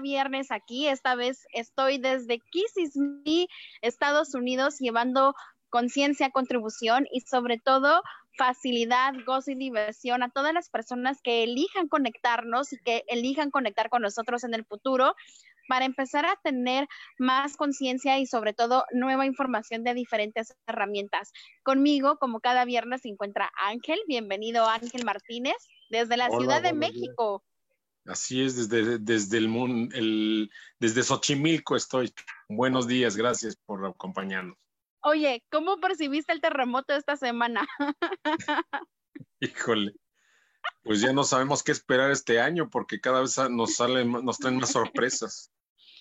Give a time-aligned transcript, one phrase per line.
[0.00, 0.88] Viernes aquí.
[0.88, 2.40] Esta vez estoy desde
[2.96, 3.46] Me,
[3.82, 5.34] Estados Unidos, llevando
[5.70, 8.02] conciencia, contribución y sobre todo
[8.36, 13.90] facilidad, gozo y diversión a todas las personas que elijan conectarnos y que elijan conectar
[13.90, 15.14] con nosotros en el futuro
[15.68, 16.86] para empezar a tener
[17.18, 21.32] más conciencia y sobre todo nueva información de diferentes herramientas.
[21.62, 23.98] Conmigo, como cada viernes, se encuentra Ángel.
[24.06, 25.56] Bienvenido, Ángel Martínez,
[25.90, 27.42] desde la Ciudad de México.
[28.06, 32.12] Así es, desde, desde el, el, desde Xochimilco estoy.
[32.48, 34.58] Buenos días, gracias por acompañarnos.
[35.02, 37.66] Oye, ¿cómo percibiste el terremoto esta semana?
[39.40, 39.94] Híjole,
[40.82, 44.58] pues ya no sabemos qué esperar este año porque cada vez nos salen, nos traen
[44.58, 45.50] más sorpresas.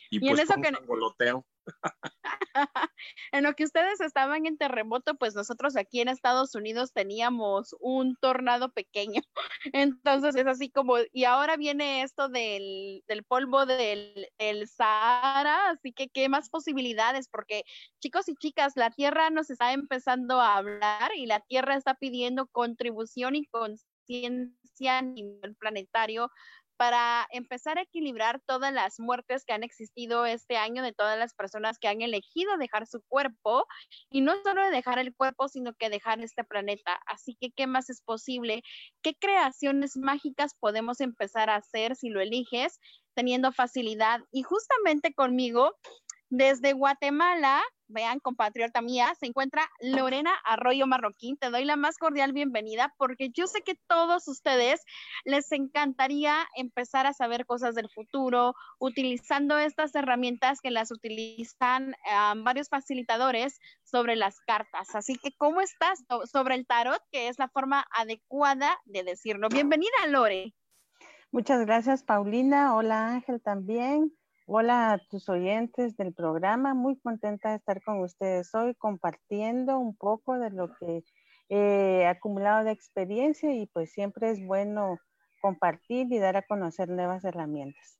[0.09, 1.43] Y, pues en eso que...
[3.31, 8.15] en lo que ustedes estaban en terremoto, pues nosotros aquí en Estados Unidos teníamos un
[8.17, 9.21] tornado pequeño.
[9.73, 16.09] Entonces es así como, y ahora viene esto del, polvo del, del, Sahara, así que
[16.09, 17.63] qué más posibilidades, porque
[17.99, 22.47] chicos y chicas, la Tierra nos está empezando a hablar y la Tierra está pidiendo
[22.47, 26.29] contribución y conciencia a nivel planetario
[26.77, 31.33] para empezar a equilibrar todas las muertes que han existido este año de todas las
[31.33, 33.65] personas que han elegido dejar su cuerpo
[34.09, 36.99] y no solo dejar el cuerpo, sino que dejar este planeta.
[37.05, 38.63] Así que, ¿qué más es posible?
[39.01, 42.79] ¿Qué creaciones mágicas podemos empezar a hacer si lo eliges
[43.13, 44.21] teniendo facilidad?
[44.31, 45.75] Y justamente conmigo,
[46.35, 51.37] desde Guatemala, vean, compatriota mía, se encuentra Lorena Arroyo Marroquín.
[51.37, 54.81] Te doy la más cordial bienvenida porque yo sé que todos ustedes
[55.25, 61.93] les encantaría empezar a saber cosas del futuro utilizando estas herramientas que las utilizan
[62.37, 64.95] varios facilitadores sobre las cartas.
[64.95, 66.99] Así que, ¿cómo estás sobre el tarot?
[67.11, 69.49] Que es la forma adecuada de decirlo.
[69.49, 70.55] Bienvenida, Lore.
[71.31, 72.75] Muchas gracias, Paulina.
[72.75, 74.11] Hola, Ángel, también.
[74.45, 79.95] Hola a tus oyentes del programa, muy contenta de estar con ustedes hoy compartiendo un
[79.95, 81.01] poco de lo que
[81.47, 84.97] he acumulado de experiencia y pues siempre es bueno
[85.41, 87.99] compartir y dar a conocer nuevas herramientas.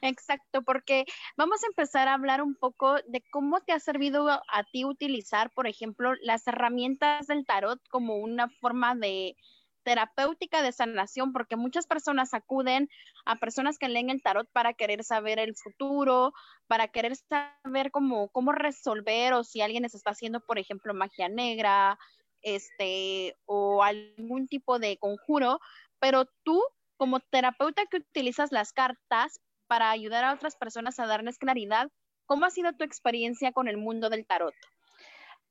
[0.00, 4.64] Exacto, porque vamos a empezar a hablar un poco de cómo te ha servido a
[4.72, 9.36] ti utilizar, por ejemplo, las herramientas del tarot como una forma de,
[9.82, 12.88] terapéutica de sanación, porque muchas personas acuden
[13.24, 16.32] a personas que leen el tarot para querer saber el futuro,
[16.66, 21.28] para querer saber cómo, cómo resolver o si alguien les está haciendo, por ejemplo, magia
[21.28, 21.98] negra,
[22.42, 25.60] este, o algún tipo de conjuro,
[25.98, 26.62] pero tú
[26.96, 31.90] como terapeuta que utilizas las cartas para ayudar a otras personas a darles claridad,
[32.26, 34.54] ¿cómo ha sido tu experiencia con el mundo del tarot?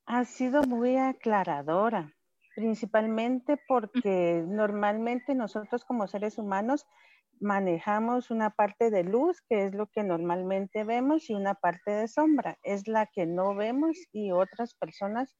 [0.05, 2.16] Ha sido muy aclaradora
[2.57, 6.87] principalmente porque normalmente nosotros como seres humanos
[7.39, 12.07] manejamos una parte de luz, que es lo que normalmente vemos, y una parte de
[12.07, 15.37] sombra, es la que no vemos y otras personas,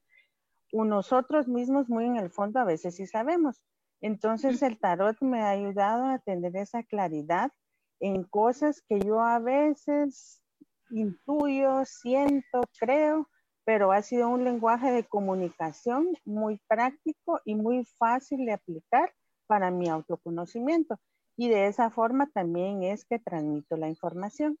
[0.72, 3.64] o nosotros mismos muy en el fondo a veces sí sabemos.
[4.00, 7.50] Entonces el tarot me ha ayudado a tener esa claridad
[7.98, 10.40] en cosas que yo a veces
[10.90, 13.28] intuyo, siento, creo,
[13.68, 19.12] pero ha sido un lenguaje de comunicación muy práctico y muy fácil de aplicar
[19.46, 20.98] para mi autoconocimiento.
[21.36, 24.58] Y de esa forma también es que transmito la información.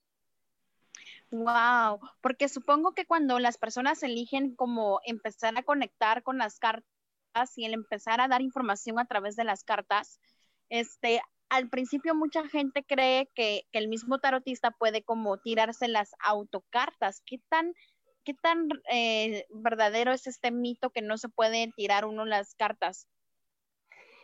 [1.30, 7.56] Wow, porque supongo que cuando las personas eligen como empezar a conectar con las cartas
[7.56, 10.20] y el empezar a dar información a través de las cartas,
[10.68, 16.10] este, al principio mucha gente cree que, que el mismo tarotista puede como tirarse las
[16.20, 17.22] autocartas.
[17.24, 17.72] ¿Qué tan
[18.28, 23.08] ¿qué tan eh, verdadero es este mito que no se puede tirar uno las cartas?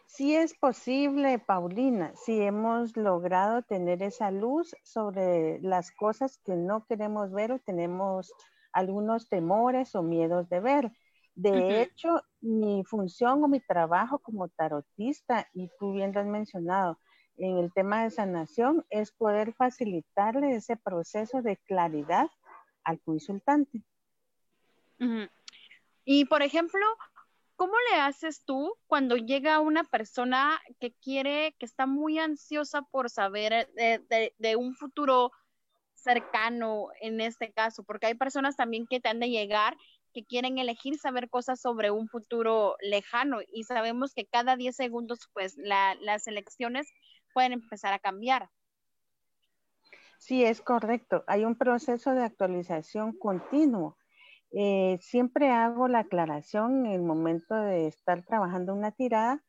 [0.05, 6.85] Sí es posible, Paulina, si hemos logrado tener esa luz sobre las cosas que no
[6.85, 8.31] queremos ver o tenemos
[8.75, 10.93] algunos temores o miedos de ver.
[11.35, 16.99] De hecho, mi función o mi trabajo como tarotista, y tú bien lo has mencionado,
[17.39, 22.29] en el tema de sanación, es poder facilitarle ese proceso de claridad
[22.85, 23.83] al consultante.
[26.05, 26.85] Y por ejemplo,
[27.57, 33.11] ¿cómo le haces tú cuando llega una persona que quiere, que está muy ansiosa por
[33.11, 35.33] saber de un futuro
[35.95, 37.85] cercano en este caso?
[37.85, 39.77] Porque hay personas también que te han de llegar
[40.15, 45.29] que quieren elegir saber cosas sobre un futuro lejano y sabemos que cada 10 segundos
[45.35, 46.87] pues las elecciones
[47.35, 48.49] pueden empezar a cambiar.
[50.19, 51.25] Sí, es correcto.
[51.27, 53.99] Hay un proceso de actualización continuo.
[54.57, 59.43] Eh, siempre hago la aclaración en el momento de estar trabajando una tirada,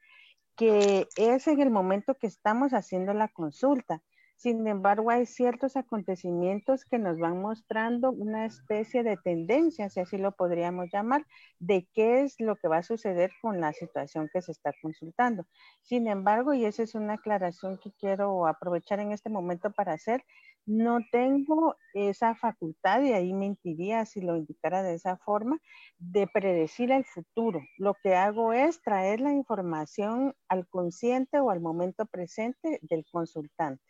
[0.56, 4.02] que es en el momento que estamos haciendo la consulta.
[4.38, 10.18] Sin embargo, hay ciertos acontecimientos que nos van mostrando una especie de tendencia, si así
[10.18, 11.26] lo podríamos llamar,
[11.60, 15.46] de qué es lo que va a suceder con la situación que se está consultando.
[15.84, 20.24] Sin embargo, y esa es una aclaración que quiero aprovechar en este momento para hacer,
[20.66, 25.60] no tengo esa facultad, y ahí mentiría si lo indicara de esa forma,
[25.98, 27.62] de predecir el futuro.
[27.78, 33.84] Lo que hago es traer la información al consciente o al momento presente del consultante.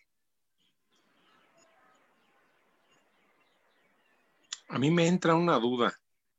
[4.68, 5.94] A mí me entra una duda.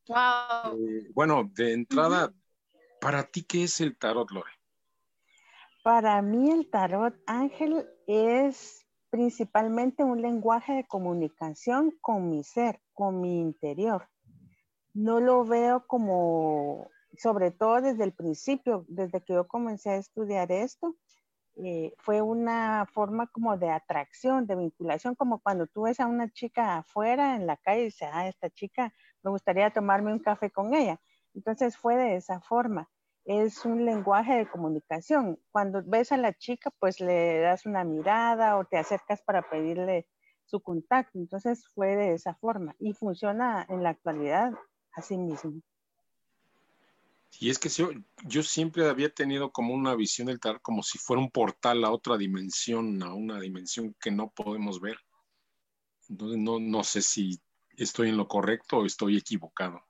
[0.09, 0.79] Wow.
[0.79, 2.33] Eh, bueno, de entrada,
[3.01, 4.51] ¿para ti qué es el tarot, Lore?
[5.83, 8.86] Para mí el tarot, Ángel, es
[9.17, 14.11] principalmente un lenguaje de comunicación con mi ser, con mi interior.
[14.93, 20.53] No lo veo como, sobre todo desde el principio, desde que yo comencé a estudiar
[20.53, 20.97] esto,
[21.57, 26.31] eh, fue una forma como de atracción, de vinculación, como cuando tú ves a una
[26.31, 28.93] chica afuera en la calle y dices, ah, esta chica,
[29.23, 31.01] me gustaría tomarme un café con ella.
[31.33, 32.91] Entonces fue de esa forma.
[33.27, 35.39] Es un lenguaje de comunicación.
[35.51, 40.07] Cuando ves a la chica, pues le das una mirada o te acercas para pedirle
[40.45, 41.19] su contacto.
[41.19, 44.53] Entonces fue de esa forma y funciona en la actualidad
[44.95, 45.61] así mismo.
[47.41, 47.91] Y es que yo,
[48.25, 51.91] yo siempre había tenido como una visión del tarot como si fuera un portal a
[51.91, 54.97] otra dimensión, a una dimensión que no podemos ver.
[56.09, 57.41] Entonces no, no sé si
[57.77, 59.83] estoy en lo correcto o estoy equivocado.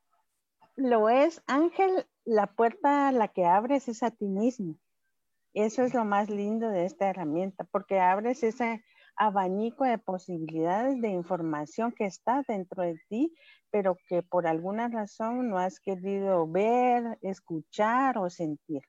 [0.75, 4.76] Lo es, Ángel, la puerta a la que abres es a ti mismo.
[5.55, 8.84] Eso es lo más lindo de esta herramienta, porque abres ese
[9.17, 13.34] abanico de posibilidades de información que está dentro de ti,
[13.70, 18.82] pero que por alguna razón no has querido ver, escuchar o sentir.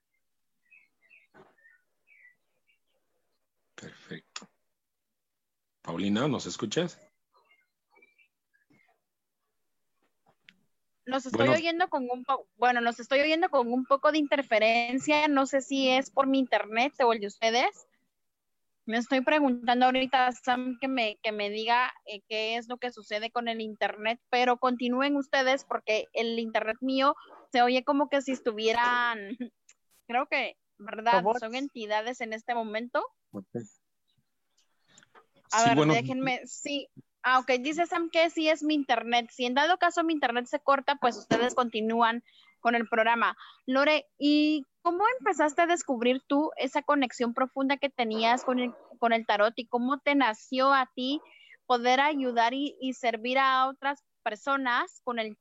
[3.75, 4.50] Perfecto.
[5.83, 7.06] Paulina, ¿nos escuchas?
[11.07, 15.30] Los estoy oyendo con un poco, bueno, los estoy oyendo con un poco de interferencia,
[15.30, 17.88] no sé si es por mi internet o el de ustedes.
[18.86, 22.92] Me estoy preguntando ahorita, Sam, que me, que me diga eh, qué es lo que
[22.92, 27.15] sucede con el Internet, pero continúen ustedes porque el Internet mío
[27.51, 29.18] se oye como que si estuvieran,
[30.07, 31.24] creo que, ¿verdad?
[31.39, 33.06] Son entidades en este momento.
[35.51, 36.89] A ver, déjenme, sí.
[37.24, 39.30] Ah, ok, dice Sam que sí es mi Internet.
[39.31, 42.24] Si en dado caso mi Internet se corta, pues ustedes continúan
[42.60, 43.38] con el programa.
[43.66, 49.14] Lore, ¿y cómo empezaste a descubrir tú esa conexión profunda que tenías con el, con
[49.14, 51.21] el tarot y cómo te nació a ti
[51.66, 55.38] poder ayudar y, servir a otras personas con el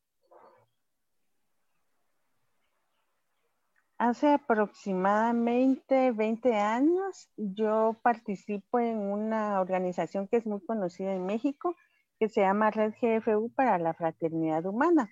[3.98, 11.74] Hace aproximadamente 20 años yo participo en una organización que es muy conocida en México,
[12.18, 15.10] que se llama Red GFU para la Fraternidad Humana.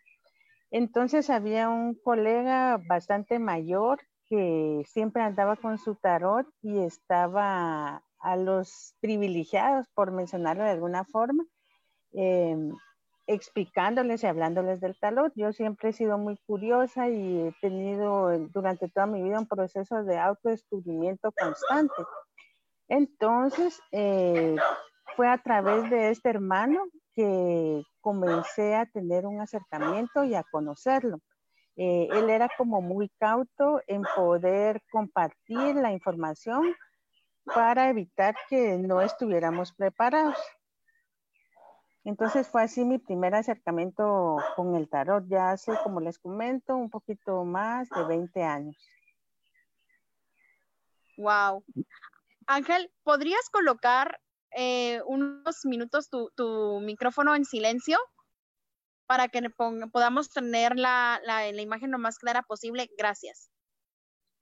[0.71, 8.37] Entonces había un colega bastante mayor que siempre andaba con su tarot y estaba a
[8.37, 11.45] los privilegiados, por mencionarlo de alguna forma,
[12.13, 12.73] em,
[13.27, 15.33] explicándoles y hablándoles del tarot.
[15.37, 20.05] Yo siempre he sido muy curiosa y he tenido durante toda mi vida un proceso
[20.05, 21.95] de autodescubrimiento constante.
[22.89, 24.57] Entonces, eh,
[25.17, 31.19] fue a través de este hermano que comencé a tener un acercamiento y a conocerlo.
[31.77, 36.75] Eh, él era como muy cauto en poder compartir la información
[37.45, 40.39] para evitar que no estuviéramos preparados.
[42.05, 46.91] Entonces fue así mi primer acercamiento con el tarot, ya hace, como les comento, un
[46.91, 48.77] poquito más de 20 años.
[51.17, 51.65] Wow.
[52.47, 54.21] Ángel, ¿podrías colocar
[54.55, 57.99] eh, unos minutos tu, micrófono en silencio?
[59.07, 59.43] para que
[59.93, 62.91] podamos tener la, la, la, imagen lo más clara posible.
[62.97, 63.51] Gracias.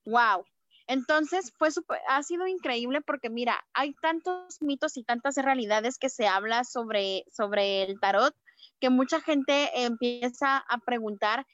[0.04, 0.44] Wow.
[0.86, 1.68] Entonces, fue
[2.08, 7.24] ha sido increíble porque mira, hay tantos mitos y tantas realidades que se habla sobre,
[7.30, 8.34] sobre el tarot
[8.80, 11.46] que mucha gente empieza a preguntar,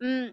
[0.00, 0.28] mm,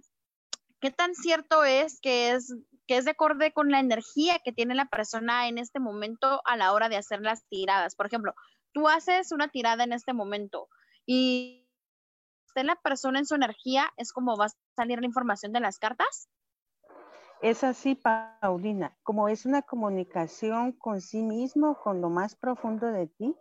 [0.79, 2.55] ¿qué tan cierto es que es
[2.85, 6.57] que es de acorde con la energía que tiene la persona en este momento a
[6.57, 7.95] la hora de hacer las tiradas?
[7.95, 8.35] Por ejemplo,
[8.73, 10.67] tú haces una tirada en este momento
[11.05, 11.65] y
[12.47, 15.79] esté la persona en su energía, es como va a salir la información de las
[15.79, 16.27] cartas.
[17.43, 17.95] Es así,
[18.39, 23.35] Paulina, como es una comunicación con sí mismo, con lo más profundo de ti,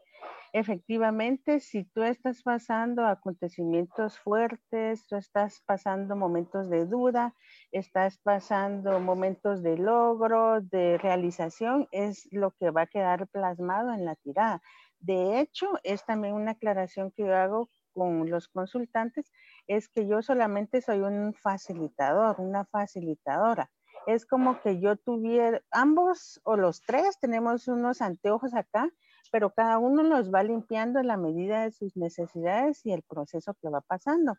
[0.52, 7.36] efectivamente, si tú estás pasando acontecimientos fuertes, tú estás pasando momentos de duda,
[7.70, 14.04] estás pasando momentos de logro, de realización, es lo que va a quedar plasmado en
[14.04, 14.60] la tirada.
[14.98, 19.30] De hecho, es también una aclaración que yo hago con los consultantes,
[19.68, 23.70] es que yo solamente soy un facilitador, una facilitadora.
[24.06, 28.90] Es como que yo tuviera, ambos o los tres tenemos unos anteojos acá,
[29.30, 33.54] pero cada uno los va limpiando en la medida de sus necesidades y el proceso
[33.60, 34.34] que va pasando.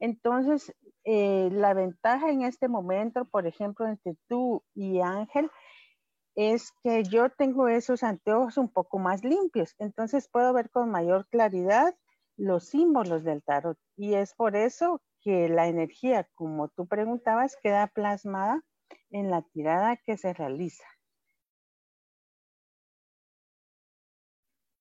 [0.00, 5.50] Entonces, eh, la ventaja en este momento, por ejemplo, entre tú y Ángel,
[6.34, 11.28] es que yo tengo esos anteojos un poco más limpios, entonces puedo ver con mayor
[11.28, 11.94] claridad
[12.36, 13.78] los símbolos del tarot.
[13.96, 18.62] Y es por eso que la energía, como tú preguntabas, queda plasmada
[19.10, 20.84] en la tirada que se realiza.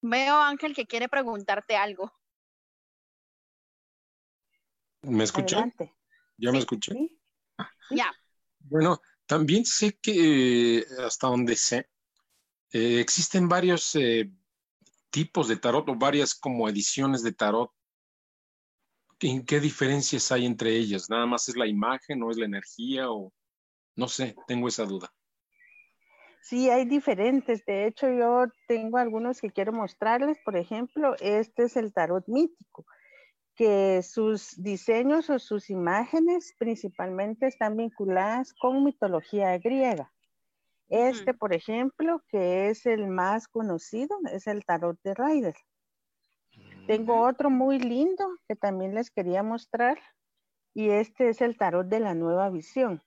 [0.01, 2.11] Veo, Ángel, que quiere preguntarte algo.
[5.03, 5.65] ¿Me escucha?
[6.37, 6.93] ¿Ya me escuché?
[7.91, 8.11] Ya.
[8.59, 11.89] Bueno, también sé que eh, hasta donde sé,
[12.71, 14.31] eh, existen varios eh,
[15.09, 17.71] tipos de tarot o varias como ediciones de tarot.
[19.19, 21.09] ¿En qué diferencias hay entre ellas?
[21.09, 23.31] ¿Nada más es la imagen o es la energía o
[23.95, 25.11] no sé, tengo esa duda.
[26.41, 27.63] Sí, hay diferentes.
[27.65, 30.39] De hecho, yo tengo algunos que quiero mostrarles.
[30.43, 32.85] Por ejemplo, este es el tarot mítico
[33.55, 40.11] que sus diseños o sus imágenes principalmente están vinculadas con mitología griega.
[40.89, 45.55] Este, por ejemplo, que es el más conocido, es el tarot de Rider.
[46.87, 49.97] Tengo otro muy lindo que también les quería mostrar
[50.73, 53.01] y este es el tarot de la nueva visión.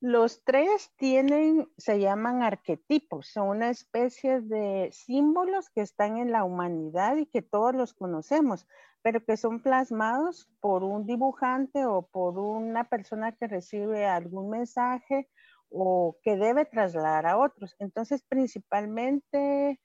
[0.00, 6.44] Los tres tienen, se llaman arquetipos, son una especie de símbolos que están en la
[6.44, 8.66] humanidad y que todos los conocemos,
[9.02, 15.28] pero que son plasmados por un dibujante o por una persona que recibe algún mensaje
[15.68, 17.76] o que debe trasladar a otros.
[17.78, 19.80] Entonces, principalmente,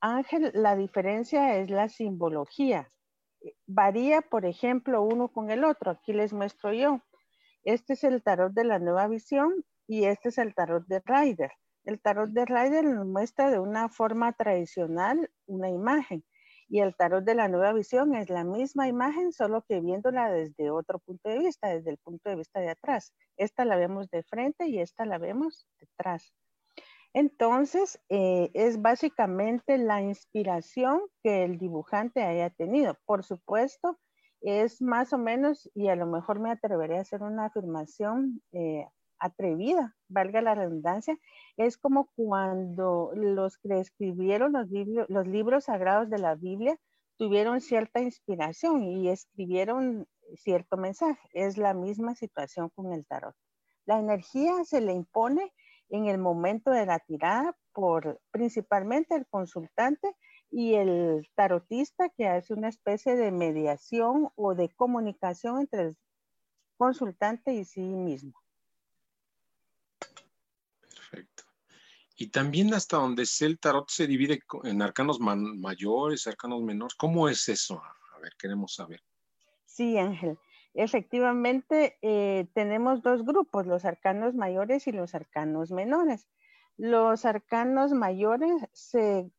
[0.00, 2.88] Ángel, la diferencia es la simbología.
[3.66, 5.90] Varía, por ejemplo, uno con el otro.
[5.90, 7.00] Aquí les muestro yo.
[7.64, 11.52] Este es el tarot de la nueva visión y este es el tarot de Rider.
[11.84, 16.24] El tarot de Rider nos muestra de una forma tradicional una imagen
[16.70, 20.70] y el tarot de la nueva visión es la misma imagen, solo que viéndola desde
[20.70, 23.12] otro punto de vista, desde el punto de vista de atrás.
[23.36, 26.32] Esta la vemos de frente y esta la vemos detrás.
[27.12, 32.96] Entonces, eh, es básicamente la inspiración que el dibujante haya tenido.
[33.04, 33.98] Por supuesto,
[34.40, 38.86] es más o menos, y a lo mejor me atreveré a hacer una afirmación eh,
[39.18, 41.18] atrevida, valga la redundancia,
[41.56, 44.68] es como cuando los que escribieron los,
[45.08, 46.78] los libros sagrados de la Biblia
[47.18, 50.06] tuvieron cierta inspiración y escribieron
[50.36, 51.20] cierto mensaje.
[51.34, 53.34] Es la misma situación con el tarot.
[53.84, 55.52] La energía se le impone
[55.90, 60.16] en el momento de la tirada por principalmente el consultante
[60.50, 65.98] y el tarotista que hace una especie de mediación o de comunicación entre el
[66.76, 68.32] consultante y sí mismo.
[70.80, 71.44] Perfecto.
[72.16, 76.94] Y también hasta donde sé el tarot se divide en arcanos mayores, arcanos menores.
[76.94, 77.80] ¿Cómo es eso?
[78.14, 79.02] A ver, queremos saber.
[79.64, 80.38] Sí, Ángel.
[80.74, 86.28] Efectivamente, eh, tenemos dos grupos, los arcanos mayores y los arcanos menores.
[86.76, 89.30] Los arcanos mayores se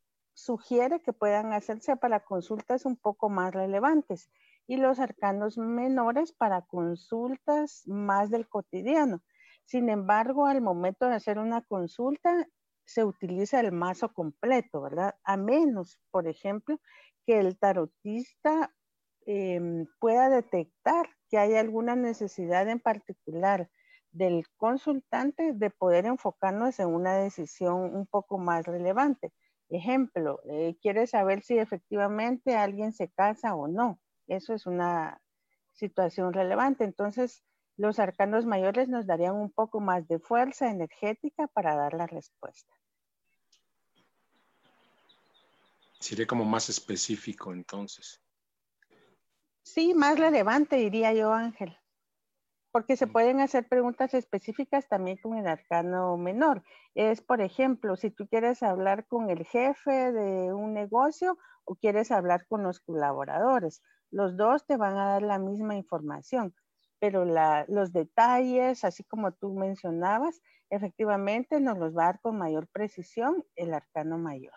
[0.44, 4.30] sugiere que puedan hacerse para consultas un poco más relevantes
[4.68, 9.22] y los arcanos menores para consultas más del cotidiano.
[9.66, 12.48] Sin embargo, al momento de hacer una consulta,
[12.86, 15.16] se utiliza el mazo completo, ¿verdad?
[15.24, 16.80] A menos, por ejemplo,
[17.26, 18.74] que el tarotista
[19.26, 23.70] em, pueda detectar que hay alguna necesidad en particular
[24.12, 29.32] del consultante de poder enfocarnos en una decisión un poco más relevante.
[29.72, 34.02] Ejemplo, eh, quiere saber si efectivamente alguien se casa o no.
[34.28, 35.22] Eso es una
[35.72, 36.84] situación relevante.
[36.84, 37.42] Entonces,
[37.78, 42.76] los arcanos mayores nos darían un poco más de fuerza energética para dar la respuesta.
[46.02, 48.22] Sería como más específico entonces.
[49.64, 51.78] Sí, más relevante, diría yo, Ángel.
[52.72, 56.64] Porque se pueden hacer preguntas específicas también con el arcano menor.
[56.96, 62.12] Es, por ejemplo, si tú quieres hablar con el jefe de un negocio o quieres
[62.12, 66.56] hablar con los colaboradores, los dos te van a dar la misma información,
[67.00, 72.68] pero los detalles, así como tú mencionabas, efectivamente nos los va a dar con mayor
[72.68, 74.54] precisión el arcano mayor.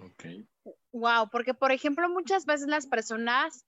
[0.00, 0.48] Okay.
[0.92, 3.64] Wow, porque por ejemplo muchas veces las personas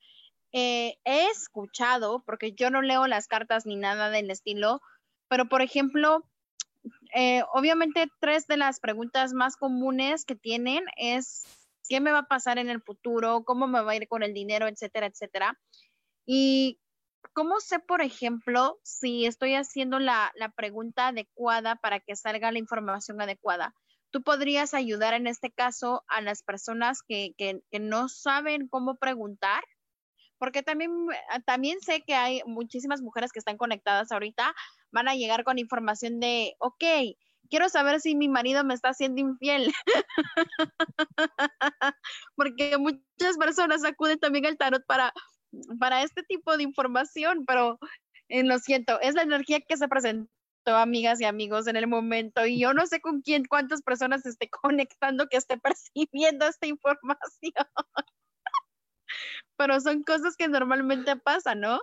[0.53, 4.81] eh, he escuchado, porque yo no leo las cartas ni nada del estilo,
[5.29, 6.25] pero por ejemplo,
[7.15, 11.45] eh, obviamente tres de las preguntas más comunes que tienen es
[11.89, 14.35] qué me va a pasar en el futuro, cómo me va a ir con el
[14.35, 15.59] dinero, etcétera, etcétera.
[16.27, 16.81] Y
[17.33, 22.59] cómo sé, por ejemplo, si estoy haciendo la, la pregunta adecuada para que salga la
[22.59, 23.75] información adecuada
[24.11, 27.35] tú podrías ayudar en este caso a las personas que,
[27.81, 29.63] no saben cómo preguntar,
[30.41, 30.91] porque también,
[31.29, 34.55] ah, también sé que hay muchísimas mujeres que están conectadas ahorita,
[34.91, 36.83] van a llegar con información de, ok,
[37.51, 39.71] quiero saber si mi marido me está haciendo infiel.
[42.37, 45.13] porque muchas personas acuden también al tarot para,
[45.79, 47.79] para este tipo de información, pero
[48.29, 50.31] eh, lo siento, es la energía que se presenta
[50.65, 54.49] amigas y amigos en el momento y yo no sé con quién, cuántas personas esté
[54.63, 57.53] conectando que esté percibiendo esta información.
[59.61, 61.81] Pero son cosas que normalmente pasan, ¿no?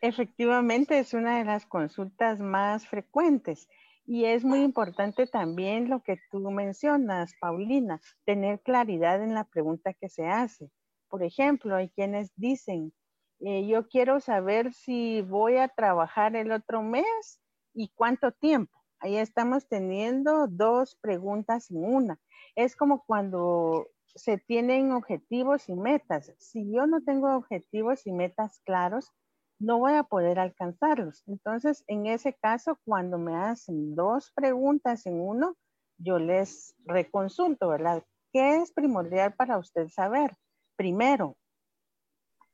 [0.00, 3.68] Efectivamente, es una de las consultas más frecuentes
[4.06, 9.92] y es muy importante también lo que tú mencionas, Paulina, tener claridad en la pregunta
[9.92, 10.70] que se hace.
[11.08, 12.92] Por ejemplo, hay quienes dicen,
[13.40, 17.40] eh, yo quiero saber si voy a trabajar el otro mes
[17.74, 18.78] y cuánto tiempo.
[19.00, 22.20] Ahí estamos teniendo dos preguntas en una.
[22.54, 26.32] Es como cuando se tienen objetivos y metas.
[26.38, 29.12] Si yo no tengo objetivos y metas claros,
[29.58, 31.22] no voy a poder alcanzarlos.
[31.26, 35.56] Entonces, en ese caso, cuando me hacen dos preguntas en uno,
[35.98, 38.02] yo les reconsulto, ¿verdad?
[38.32, 40.34] ¿Qué es primordial para usted saber?
[40.76, 41.36] Primero,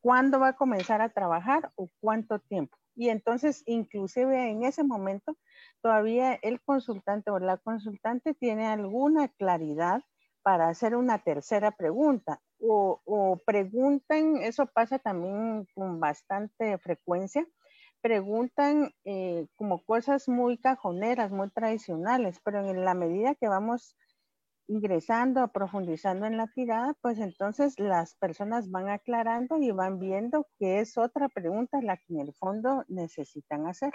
[0.01, 2.77] cuándo va a comenzar a trabajar o cuánto tiempo.
[2.97, 5.37] Y entonces, inclusive en ese momento,
[5.83, 10.03] todavía el consultante o la consultante tiene alguna claridad
[10.47, 12.41] para hacer una tercera pregunta.
[12.61, 17.45] O, preguntan, eso pasa también con bastante frecuencia,
[18.01, 23.97] preguntan eh, como cosas muy cajoneras, muy tradicionales, pero en la medida que vamos
[24.69, 30.79] ingresando, profundizando en la tirada, pues entonces las personas van aclarando y van viendo que
[30.79, 33.93] es otra pregunta la que en el fondo necesitan hacer.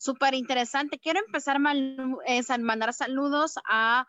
[0.00, 0.98] Súper interesante.
[0.98, 4.06] Quiero empezar a mandar saludos a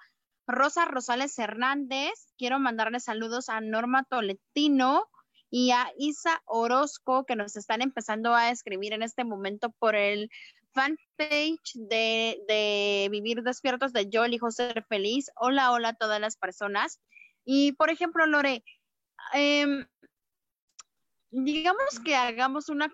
[0.47, 2.13] Rosa Rosales Hernández.
[2.37, 5.09] Quiero mandarle saludos a Norma Toletino
[5.49, 10.29] y a Isa Orozco, que nos están empezando a escribir en este momento por el
[10.71, 15.29] fanpage de, de Vivir Despiertos de Yo elijo ser feliz.
[15.35, 17.01] Hola, hola a todas las personas.
[17.43, 18.63] Y por ejemplo, Lore,
[19.33, 19.85] em,
[21.31, 22.89] digamos que hagamos una,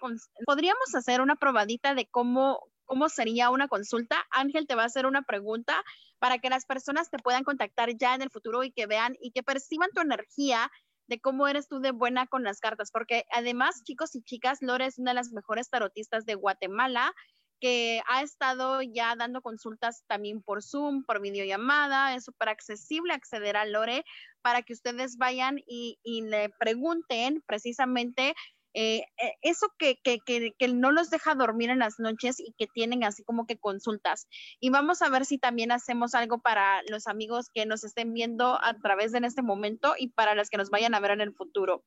[0.48, 4.26] podríamos hacer una probadita de cómo, cómo sería una consulta.
[4.32, 5.84] Ángel te va a hacer una pregunta
[6.18, 9.32] para que las personas te puedan contactar ya en el futuro y que vean y
[9.32, 10.72] que perciban tu energía
[11.08, 14.88] de cómo eres tú de buena con las cartas, porque además, chicos y chicas, Lore
[14.88, 17.14] es una de las mejores tarotistas de Guatemala
[17.60, 23.58] que ha estado ya dando consultas también por Zoom, por videollamada, es súper accesible acceder
[23.58, 24.06] a Lore
[24.42, 28.36] para que ustedes vayan y, le pregunten precisamente
[28.80, 32.68] eh, eh, eso que, que, que, no los deja dormir en las noches y que
[32.68, 34.28] tienen así como que consultas.
[34.60, 38.64] Y vamos a ver si también hacemos algo para los amigos que nos estén viendo
[38.64, 41.34] a través de este momento y para las que nos vayan a ver en el
[41.34, 41.84] futuro.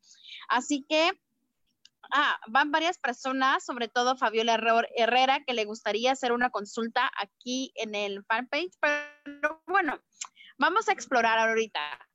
[0.48, 1.12] Así que
[2.12, 4.60] ah, van varias personas, sobre todo Fabiola
[4.96, 10.00] Herrera, que le gustaría hacer una consulta aquí en el fanpage, pero bueno,
[10.58, 12.09] vamos a explorar ahorita.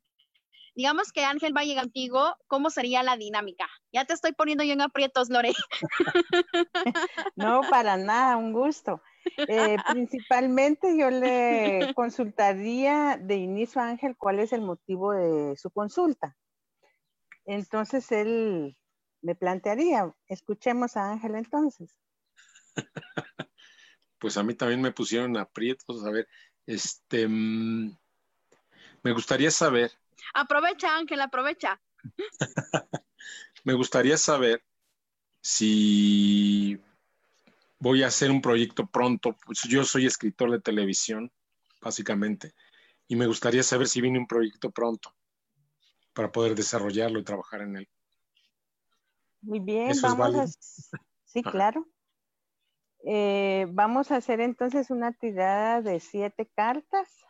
[0.76, 3.66] Digamos que Ángel va a llegar contigo, ¿cómo sería la dinámica?
[3.94, 5.54] Ya te estoy poniendo yo en aprietos, Lore.
[7.36, 9.02] No, para nada, un gusto.
[9.48, 15.72] Eh, principalmente yo le consultaría de inicio a Ángel cuál es el motivo de su
[15.72, 16.36] consulta.
[17.46, 18.78] Entonces él
[19.22, 20.14] me plantearía.
[20.28, 21.98] Escuchemos a Ángel entonces.
[24.20, 26.06] pues a mí también me pusieron aprietos.
[26.06, 26.28] A ver,
[26.66, 27.98] Este, mm,
[29.04, 29.92] me gustaría saber.
[30.34, 31.82] Aprovecha, Ángel, aprovecha.
[33.64, 34.64] me gustaría saber
[35.42, 36.80] si
[37.80, 39.36] voy a hacer un proyecto pronto.
[39.46, 41.32] Pues yo soy escritor de televisión,
[41.82, 42.54] básicamente,
[43.08, 45.14] y me gustaría saber si viene un proyecto pronto
[46.14, 47.90] para poder desarrollarlo y trabajar en él.
[49.42, 50.48] Muy bien, vamos a...
[51.26, 51.88] Sí, claro.
[53.04, 57.25] Eh, vamos a hacer entonces una tirada de siete cartas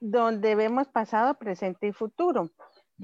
[0.00, 2.50] donde vemos pasado, presente y futuro.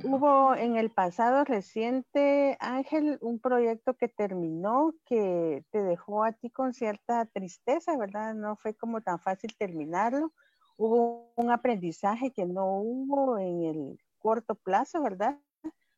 [0.04, 6.50] Hubo en el pasado reciente, Ángel, un proyecto que terminó que te dejó a ti
[6.50, 8.34] con cierta tristeza, ¿verdad?
[8.34, 10.32] No fue como tan fácil terminarlo.
[10.76, 15.38] Hubo un aprendizaje que no hubo en el corto plazo, ¿verdad?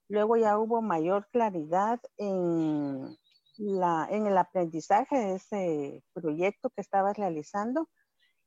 [0.09, 3.17] Luego ya hubo mayor claridad en,
[3.57, 7.89] la, en el aprendizaje de ese proyecto que estabas realizando.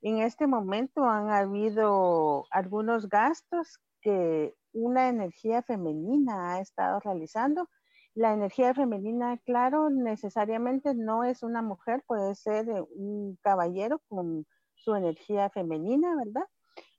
[0.02, 7.70] En este momento han habido algunos gastos que una energía femenina ha estado realizando.
[8.16, 14.96] La energía femenina, claro, necesariamente no es una mujer, puede ser un caballero con su
[14.96, 16.48] energía femenina, ¿verdad?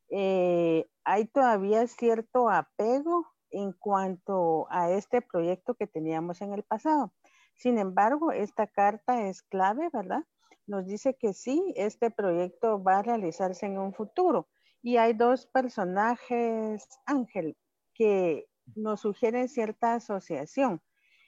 [0.08, 7.12] Eh, hay todavía cierto apego en cuanto a este proyecto que teníamos en el pasado.
[7.56, 10.24] Sin embargo, esta carta es clave, ¿verdad?
[10.66, 14.48] Nos dice que sí, este proyecto va a realizarse en un futuro.
[14.82, 17.56] Y hay dos personajes, Ángel,
[17.94, 20.80] que nos sugieren cierta asociación.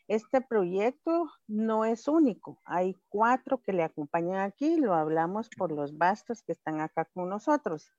[0.06, 2.60] Este proyecto no es único.
[2.64, 4.76] Hay cuatro que le acompañan aquí.
[4.76, 7.90] Lo hablamos por los bastos que están acá con nosotros.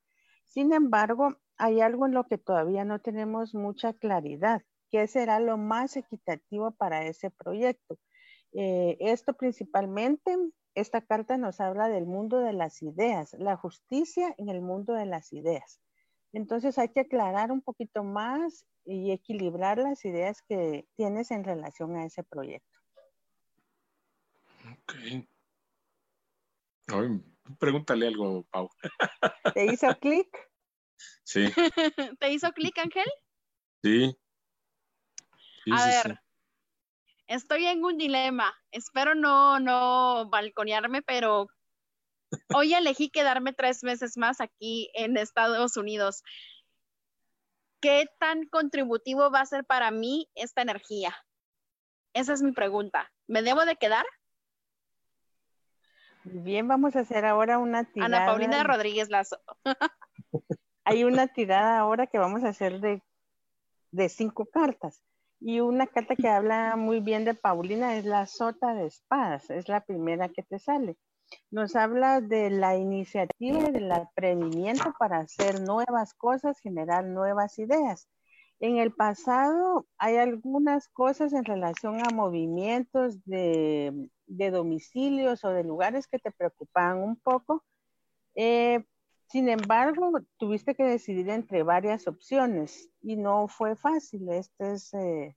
[0.43, 4.62] Sin embargo, hay algo en lo que todavía no tenemos mucha claridad.
[4.91, 7.98] ¿Qué será lo más equitativo para ese proyecto?
[8.54, 10.38] Eh, esto principalmente,
[10.76, 15.06] esta carta nos habla del mundo de las ideas, la justicia en el mundo de
[15.06, 15.82] las ideas.
[16.34, 21.96] Entonces hay que aclarar un poquito más y equilibrar las ideas que tienes en relación
[21.96, 22.80] a ese proyecto.
[24.74, 24.94] Ok.
[27.58, 28.70] pregúntale algo, Pau.
[29.56, 30.28] ¿Te hizo clic?
[31.24, 31.46] Sí.
[32.20, 33.08] ¿Te hizo clic, Ángel?
[33.82, 34.18] Sí.
[35.72, 36.20] a ver,
[37.28, 38.54] estoy en un dilema.
[38.72, 41.48] Espero no, no balconearme, pero
[42.54, 46.24] Hoy elegí quedarme tres meses más aquí en Estados Unidos.
[47.82, 51.16] ¿Qué tan contributivo va a ser para mí esta energía?
[52.14, 53.12] Esa es mi pregunta.
[53.28, 54.06] ¿Me debo de quedar?
[56.24, 58.18] Bien, vamos a hacer ahora una tirada.
[58.18, 59.40] Ana Paulina Rodríguez Lazo.
[60.84, 63.04] Hay una tirada ahora que vamos a hacer de,
[63.92, 65.04] de cinco cartas.
[65.39, 69.50] Y una carta que habla muy bien de Paulina es la sota de espadas.
[69.50, 70.98] Es la primera que te sale
[71.52, 78.08] nos habla de la iniciativa y del aprendimiento para hacer nuevas cosas, generar nuevas ideas.
[78.60, 86.08] En el pasado hay algunas cosas en relación a movimientos de, domicilios o de lugares
[86.08, 87.63] que te preocupaban un poco.
[88.36, 88.86] Eh,
[89.28, 94.30] sin embargo, tuviste que decidir entre varias opciones y no fue fácil.
[94.30, 95.36] Esta es eh,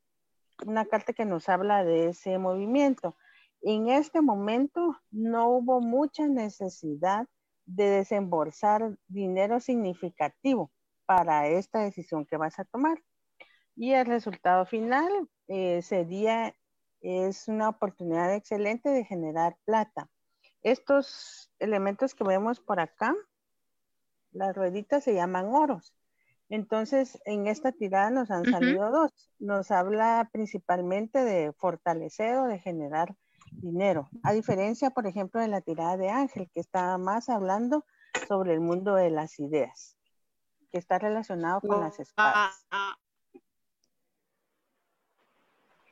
[0.67, 3.17] una carta que nos habla de ese movimiento.
[3.63, 7.27] En este momento no hubo mucha necesidad
[7.67, 10.71] de desembolsar dinero significativo
[11.07, 13.03] para esta decisión que vas a tomar.
[13.75, 15.11] Y el resultado final
[15.49, 16.55] eh, sería,
[17.01, 20.11] es una oportunidad excelente de generar plata.
[20.63, 23.15] Estos elementos que vemos por acá,
[24.33, 25.95] las rueditas se llaman oros.
[26.51, 29.31] Entonces, en esta tirada nos han salido dos.
[29.39, 33.15] Nos habla principalmente de fortalecer o de generar
[33.53, 34.09] dinero.
[34.23, 37.85] A diferencia, por ejemplo, de la tirada de Ángel, que está más hablando
[38.27, 39.97] sobre el mundo de las ideas,
[40.71, 42.67] que está relacionado con las espadas.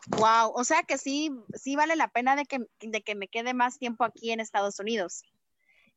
[0.09, 3.55] Wow, o sea que sí, sí vale la pena de que, de que me quede
[3.55, 5.25] más tiempo aquí en Estados Unidos.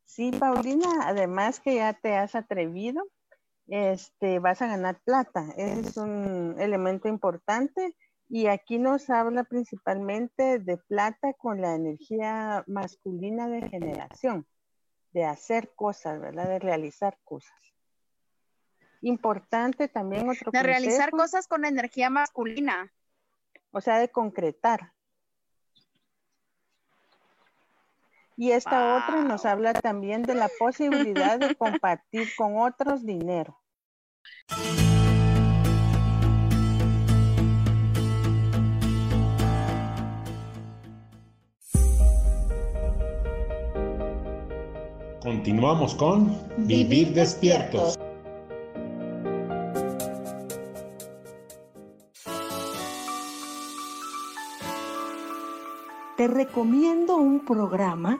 [0.10, 3.08] Sí, Paulina, además que ya te has atrevido,
[3.68, 5.46] este, vas a ganar plata.
[5.56, 7.96] Es un elemento importante
[8.28, 14.48] y aquí nos habla principalmente de plata con la energía masculina de generación,
[15.12, 16.48] de hacer cosas, ¿verdad?
[16.48, 17.76] De realizar cosas.
[19.02, 22.92] Importante también otro De realizar cosas con energía masculina.
[23.70, 24.92] O sea, de concretar.
[28.42, 33.60] Y esta otra nos habla también de la posibilidad de compartir con otros dinero.
[45.22, 48.00] Continuamos con Vivir, despiertos.
[56.16, 58.20] Te recomiendo un programa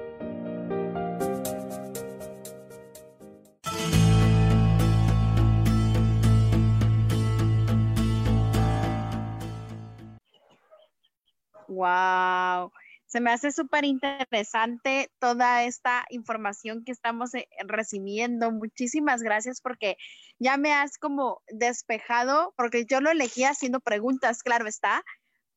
[11.81, 12.71] Wow,
[13.07, 18.51] se me hace súper interesante toda esta información que estamos eh, recibiendo.
[18.51, 19.97] Muchísimas gracias porque
[20.37, 25.03] ya me has como despejado, porque yo lo elegí haciendo preguntas, claro está.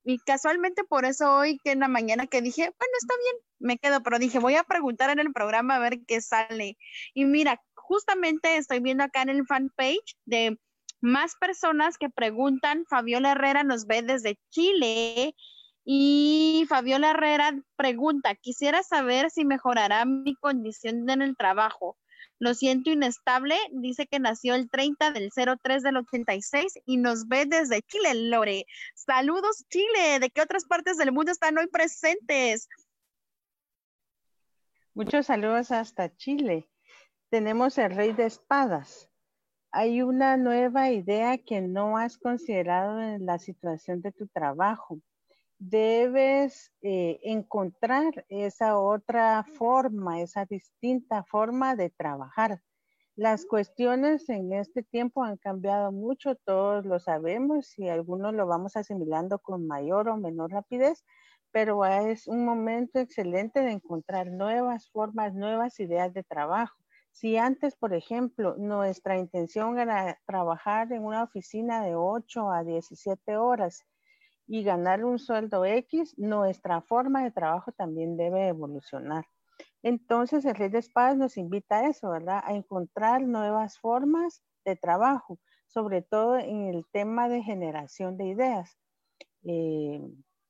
[0.03, 3.77] Y casualmente por eso hoy que en la mañana que dije, bueno, está bien, me
[3.79, 6.79] quedo, pero dije, voy a preguntar en el programa a ver qué sale.
[7.13, 10.59] Y mira, justamente estoy viendo acá en el fanpage de
[11.03, 12.87] más personas que preguntan.
[12.89, 15.35] Fabiola Herrera nos ve desde Chile
[15.85, 21.99] y Fabiola Herrera pregunta, quisiera saber si mejorará mi condición en el trabajo.
[22.39, 27.45] Lo siento inestable, dice que nació el 30 del 03 del 86 y nos ve
[27.47, 28.65] desde Chile, Lore.
[28.95, 32.69] Saludos Chile, ¿de qué otras partes del mundo están hoy presentes?
[34.95, 36.69] Muchos saludos hasta Chile.
[37.29, 39.11] Tenemos el rey de espadas.
[39.71, 45.01] Hay una nueva idea que no has considerado en la situación de tu trabajo
[45.71, 52.61] debes eh, encontrar esa otra forma, esa distinta forma de trabajar.
[53.17, 58.77] Las cuestiones en este tiempo han cambiado mucho, todos lo sabemos y algunos lo vamos
[58.77, 61.03] asimilando con mayor o menor rapidez,
[61.51, 66.77] pero es un momento excelente de encontrar nuevas formas, nuevas ideas de trabajo.
[67.11, 73.37] Si antes, por ejemplo, nuestra intención era trabajar en una oficina de 8 a 17
[73.37, 73.85] horas,
[74.47, 79.27] y ganar un sueldo X, nuestra forma de trabajo también debe evolucionar.
[79.83, 82.43] Entonces, el Rey de Espadas nos invita a eso, ¿verdad?
[82.45, 88.79] A encontrar nuevas formas de trabajo, sobre todo en el tema de generación de ideas,
[89.45, 90.01] eh,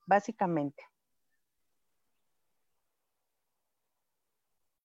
[0.06, 0.84] básicamente.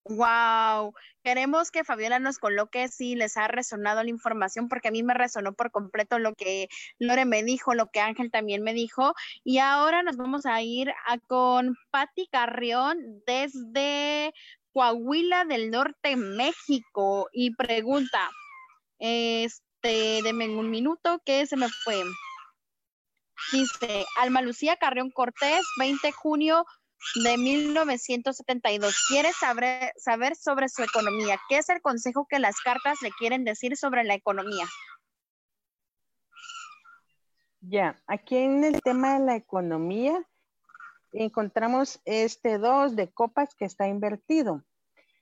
[0.09, 5.03] Wow, queremos que Fabiola nos coloque si les ha resonado la información, porque a mí
[5.03, 6.67] me resonó por completo lo que
[6.97, 9.13] Lore me dijo, lo que Ángel también me dijo.
[9.43, 14.33] Y ahora nos vamos a ir a con Patti Carrión desde
[14.73, 18.31] Coahuila del Norte, México, y pregunta,
[18.97, 22.01] este, denme un minuto que se me fue.
[23.51, 26.65] Dice, Alma Lucía Carrión Cortés, 20 de junio
[27.23, 29.05] de 1972.
[29.07, 31.39] Quiere saber, saber sobre su economía.
[31.47, 34.65] ¿Qué es el consejo que las cartas le quieren decir sobre la economía?
[37.61, 40.25] Ya, aquí en el tema de la economía
[41.11, 44.63] encontramos este dos de copas que está invertido.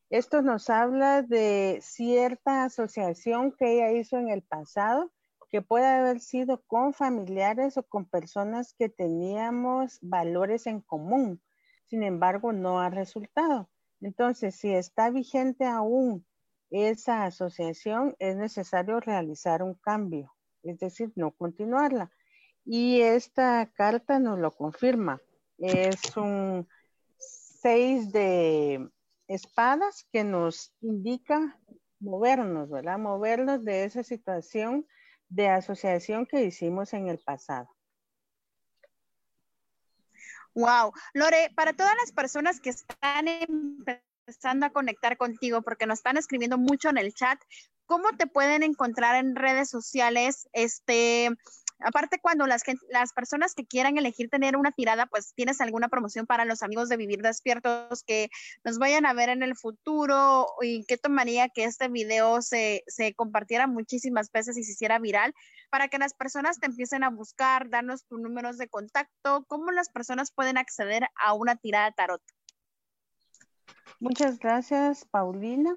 [0.09, 5.11] Esto nos habla de cierta asociación que ella hizo en el pasado,
[5.49, 11.41] que puede haber sido con familiares o con personas que teníamos valores en común
[11.87, 13.69] sin embargo, no ha resultado.
[14.01, 16.25] Entonces, si está vigente aún
[16.69, 22.11] esa asociación, es necesario realizar un cambio, es decir, no continuarla.
[22.65, 25.21] Y esta carta nos lo confirma.
[25.57, 26.67] Es un
[27.17, 28.89] seis de
[29.27, 31.59] espadas que nos indica
[31.99, 32.99] movernos, ¿verdad?
[32.99, 34.85] Movernos de esa situación
[35.29, 37.69] de asociación que hicimos en el pasado.
[40.57, 40.91] Wow.
[41.13, 46.57] Lore, para todas las personas que están empezando a conectar contigo, porque nos están escribiendo
[46.57, 47.39] mucho en el chat,
[47.85, 50.49] ¿cómo te pueden encontrar en redes sociales?
[50.53, 51.29] Este,
[51.79, 56.25] Aparte, cuando las, las personas que quieran elegir tener una tirada, pues tienes alguna promoción
[56.25, 58.29] para los amigos de Vivir Despiertos que
[58.63, 63.13] nos vayan a ver en el futuro y qué tomaría que este video se, se
[63.13, 65.35] compartiera muchísimas veces y se hiciera viral
[65.69, 69.89] para que las personas te empiecen a buscar, darnos tus números de contacto, cómo las
[69.89, 72.21] personas pueden acceder a una tirada tarot.
[73.99, 75.75] Muchas gracias, Paulina.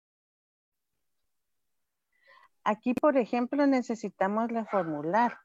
[2.64, 5.38] Aquí, por ejemplo, necesitamos la formular.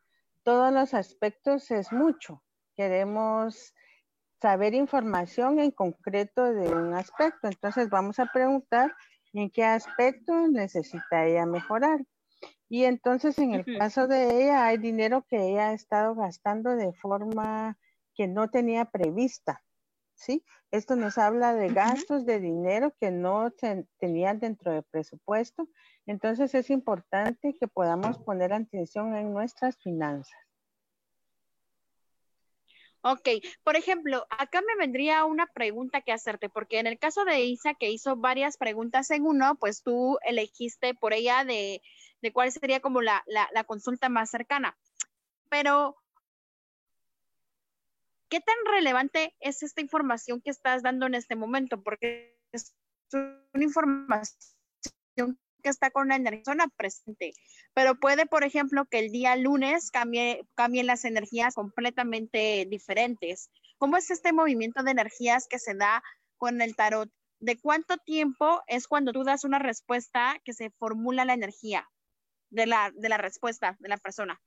[0.44, 2.42] Todos los aspectos es mucho.
[2.78, 3.74] Queremos
[4.44, 7.48] saber información en concreto de un aspecto.
[7.48, 8.94] Entonces vamos a preguntar
[9.32, 12.02] en qué aspecto necesita ella mejorar.
[12.68, 16.92] Y entonces en el caso de ella hay dinero que ella ha estado gastando de
[16.92, 17.78] forma
[18.16, 19.64] que no tenía prevista.
[20.14, 20.44] ¿Sí?
[20.72, 23.50] Esto nos habla de gastos de dinero que no
[23.98, 25.70] tenían dentro del presupuesto.
[26.06, 30.38] Entonces es importante que podamos poner atención en nuestras finanzas.
[33.06, 33.28] Ok,
[33.64, 37.74] por ejemplo, acá me vendría una pregunta que hacerte, porque en el caso de Isa,
[37.74, 41.82] que hizo varias preguntas en uno, pues tú elegiste por ella de,
[42.32, 44.78] cuál sería como la, la consulta más cercana.
[45.50, 45.98] Pero,
[48.30, 51.84] ¿qué tan relevante es esta información que estás dando en este momento?
[51.84, 52.74] Porque es
[53.12, 57.34] una información que está con la energía presente,
[57.74, 63.50] pero puede, por ejemplo, que el día lunes cambie, cambien las energías completamente diferentes.
[63.78, 66.04] ¿Cómo es este movimiento de energías que se da
[66.38, 67.10] con el tarot?
[67.40, 71.90] ¿De cuánto tiempo es cuando tú das una respuesta que se formula la energía
[72.50, 74.40] de la, de la respuesta de la persona?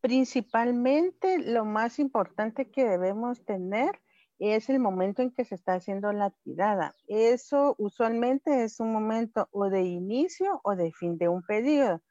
[0.00, 4.00] Principalmente lo más importante que debemos tener
[4.38, 6.94] es el momento en que se está haciendo la tirada.
[7.06, 12.02] Eso usualmente es un momento o de inicio o de fin de un periodo,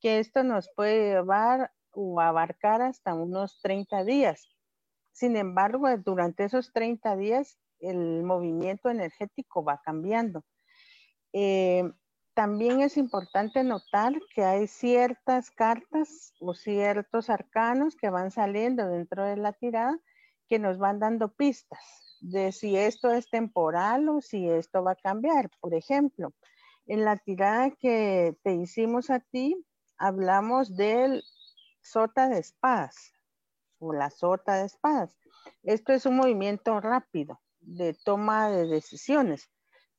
[0.00, 4.48] que esto nos puede llevar o abarcar hasta unos 30 días.
[5.12, 10.44] Sin embargo, durante esos 30 días el movimiento energético va cambiando.
[11.32, 11.90] Eh,
[12.34, 19.24] también es importante notar que hay ciertas cartas o ciertos arcanos que van saliendo dentro
[19.24, 19.98] de la tirada
[20.50, 21.78] que nos van dando pistas
[22.20, 25.48] de si esto es temporal o si esto va a cambiar.
[25.60, 26.34] Por ejemplo,
[26.86, 29.64] en la tirada que te hicimos a ti,
[29.96, 31.22] hablamos del
[31.80, 33.12] sota de espadas
[33.78, 35.16] o la sota de espadas.
[35.62, 39.48] Esto es un movimiento rápido de toma de decisiones.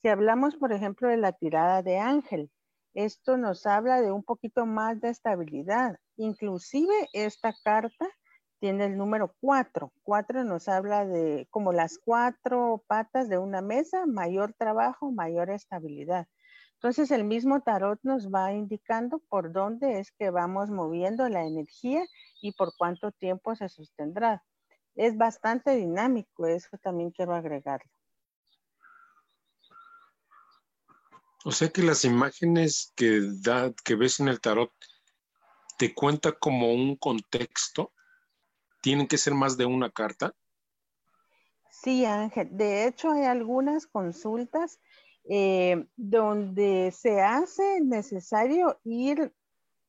[0.02, 2.52] Si hablamos, por ejemplo, de la tirada de ángel,
[2.94, 5.98] esto nos habla de un poquito más de estabilidad.
[6.18, 8.10] Inclusive esta carta
[8.62, 9.92] tiene el número cuatro.
[10.04, 16.28] Cuatro nos habla de como las cuatro patas de una mesa, mayor trabajo, mayor estabilidad.
[16.76, 22.06] Entonces el mismo tarot nos va indicando por dónde es que vamos moviendo la energía
[22.40, 24.44] y por cuánto tiempo se sostendrá.
[24.94, 27.92] Es bastante dinámico, eso también quiero agregarlo.
[31.44, 34.72] O sea que las imágenes que, da, que ves en el tarot
[35.80, 37.92] te cuenta como un contexto
[38.82, 40.34] ¿Tienen que ser más de una carta?
[41.70, 42.50] Sí, Ángel.
[42.52, 44.80] De hecho, hay algunas consultas
[45.30, 49.34] eh, donde se hace necesario ir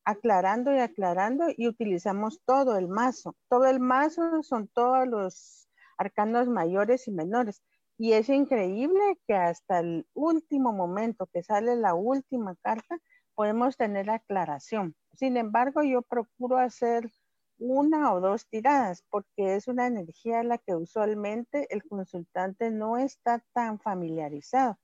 [0.05, 3.35] aclarando y aclarando y utilizamos todo el mazo.
[3.49, 7.63] Todo el mazo son todos los arcanos mayores y menores.
[7.99, 12.99] Y es increíble que hasta el último momento que sale la última carta,
[13.35, 14.95] podemos tener aclaración.
[15.15, 17.11] Sin embargo, yo procuro hacer
[17.59, 22.99] una o dos tiradas porque es una energía en la que usualmente el consultante no
[22.99, 24.79] está tan familiarizado.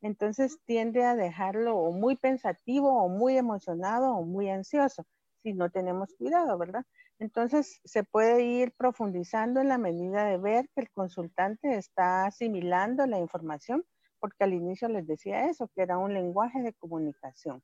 [0.00, 5.06] Entonces tiende a dejarlo o muy pensativo o muy emocionado o muy ansioso
[5.42, 6.84] si no tenemos cuidado, ¿verdad?
[7.18, 13.06] Entonces se puede ir profundizando en la medida de ver que el consultante está asimilando
[13.06, 13.84] la información
[14.18, 17.62] porque al inicio les decía eso, que era un lenguaje de comunicación.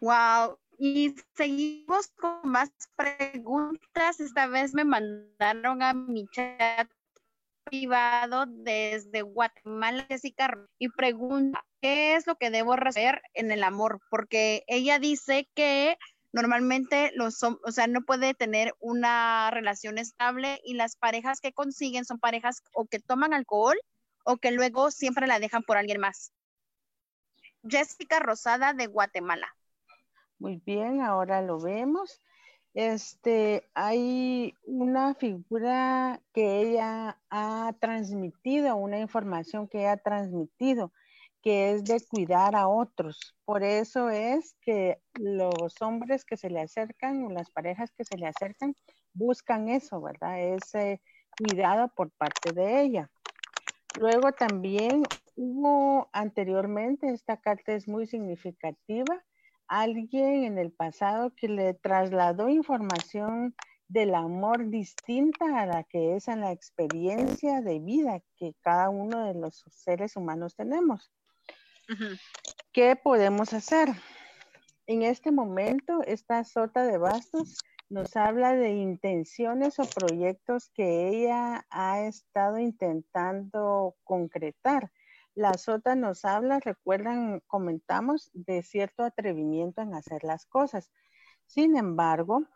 [0.00, 4.20] Wow, y seguimos con más preguntas.
[4.20, 6.90] Esta vez me mandaron a mi chat
[7.64, 14.00] privado desde Guatemala, Jessica, y pregunta, ¿qué es lo que debo hacer en el amor?
[14.10, 15.96] Porque ella dice que
[16.32, 22.04] normalmente los, o sea, no puede tener una relación estable y las parejas que consiguen
[22.04, 23.76] son parejas o que toman alcohol
[24.24, 26.32] o que luego siempre la dejan por alguien más.
[27.66, 29.54] Jessica Rosada de Guatemala.
[30.38, 32.20] Muy bien, ahora lo vemos.
[32.74, 40.92] Este, hay una figura que ella ha transmitido, una información que ella ha transmitido,
[41.40, 43.36] que es de cuidar a otros.
[43.44, 48.16] Por eso es que los hombres que se le acercan o las parejas que se
[48.18, 48.74] le acercan
[49.12, 50.40] buscan eso, ¿verdad?
[50.40, 51.00] Ese
[51.38, 53.10] cuidado por parte de ella.
[54.00, 55.04] Luego también
[55.36, 59.22] hubo anteriormente, esta carta es muy significativa,
[59.68, 63.54] alguien en el pasado que le trasladó información
[63.88, 69.26] del amor distinta a la que es en la experiencia de vida que cada uno
[69.26, 71.12] de los seres humanos tenemos.
[72.72, 73.88] ¿Qué podemos hacer?
[74.86, 77.58] En este momento, esta sota de bastos
[77.88, 84.90] nos habla de intenciones o proyectos que ella ha estado intentando concretar
[85.34, 90.90] la sota nos habla, recuerdan, comentamos, de cierto atrevimiento en hacer las cosas.
[91.46, 92.46] Sin embargo,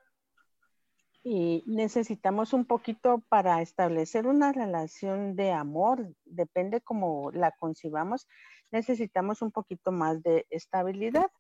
[1.66, 8.26] necesitamos un poquito para establecer una relación de amor, depende cómo la concibamos,
[8.70, 11.30] necesitamos un poquito más de estabilidad.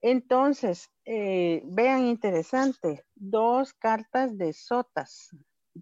[0.00, 5.30] Entonces, eh, vean interesante, dos cartas de sotas,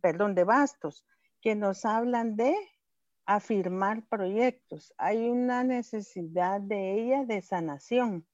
[0.00, 1.04] perdón, de bastos,
[1.42, 2.56] que nos hablan de
[3.26, 4.94] afirmar proyectos.
[4.96, 8.26] Hay una necesidad de ella de sanación,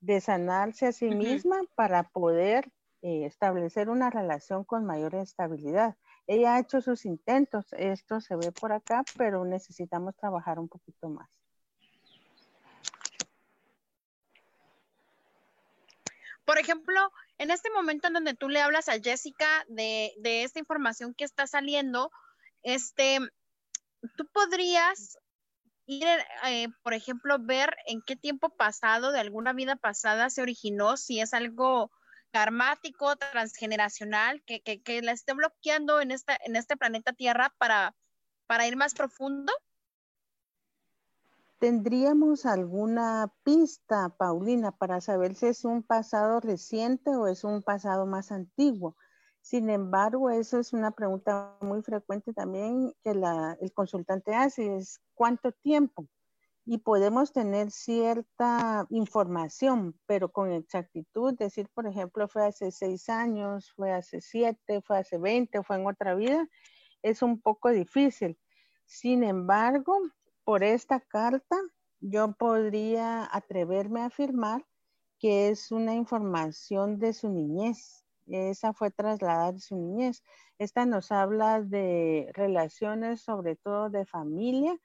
[0.00, 2.70] de sanarse a sí misma para poder
[3.02, 5.96] eh, establecer una relación con mayor estabilidad.
[6.26, 11.08] Ella ha hecho sus intentos, esto se ve por acá, pero necesitamos trabajar un poquito
[11.08, 11.28] más.
[16.44, 20.58] Por ejemplo, en este momento en donde tú le hablas a Jessica de, de esta
[20.58, 22.10] información que está saliendo,
[22.62, 23.18] este,
[24.16, 25.18] tú podrías
[25.86, 26.06] ir,
[26.46, 31.20] eh, por ejemplo, ver en qué tiempo pasado de alguna vida pasada se originó, si
[31.20, 31.90] es algo
[32.30, 37.96] karmático, transgeneracional, que, que, la esté bloqueando en, esta, en este planeta Tierra para,
[38.46, 39.52] para ir más profundo?
[41.58, 48.06] ¿Tendríamos alguna pista, Paulina, para saber si es un pasado reciente o es un pasado
[48.06, 48.96] más antiguo?
[49.42, 55.52] Sin embargo, eso es una pregunta muy frecuente también que el consultante hace, es ¿cuánto
[55.52, 56.06] tiempo?
[56.66, 63.72] Y podemos tener cierta información, pero con exactitud, decir, por ejemplo, fue hace seis años,
[63.74, 66.46] fue hace siete, fue hace veinte, fue en otra vida,
[67.02, 68.38] es un poco difícil.
[68.84, 69.98] Sin embargo,
[70.44, 71.56] por esta carta,
[72.00, 74.66] yo podría atreverme a afirmar
[75.18, 77.99] que es una información de su niñez
[78.30, 80.22] esa fue trasladar su niñez.
[80.58, 84.76] Esta nos habla de relaciones, sobre todo de familia.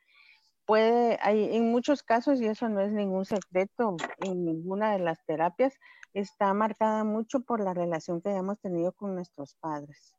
[0.66, 5.24] Puede, hay en muchos casos, y eso no es ningún secreto en ninguna de las
[5.26, 5.78] terapias,
[6.14, 10.16] está marcada mucho por la relación que hayamos tenido con nuestros padres.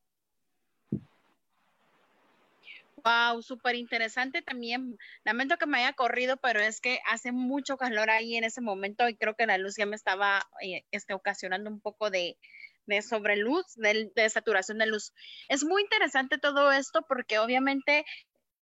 [3.06, 4.98] Wow, súper interesante también.
[5.24, 9.08] Lamento que me haya corrido, pero es que hace mucho calor ahí en ese momento
[9.08, 12.36] y creo que la luz ya me estaba eh, este, ocasionando un poco de,
[12.86, 15.12] de sobreluz, de, de saturación de luz.
[15.48, 18.04] Es muy interesante todo esto porque obviamente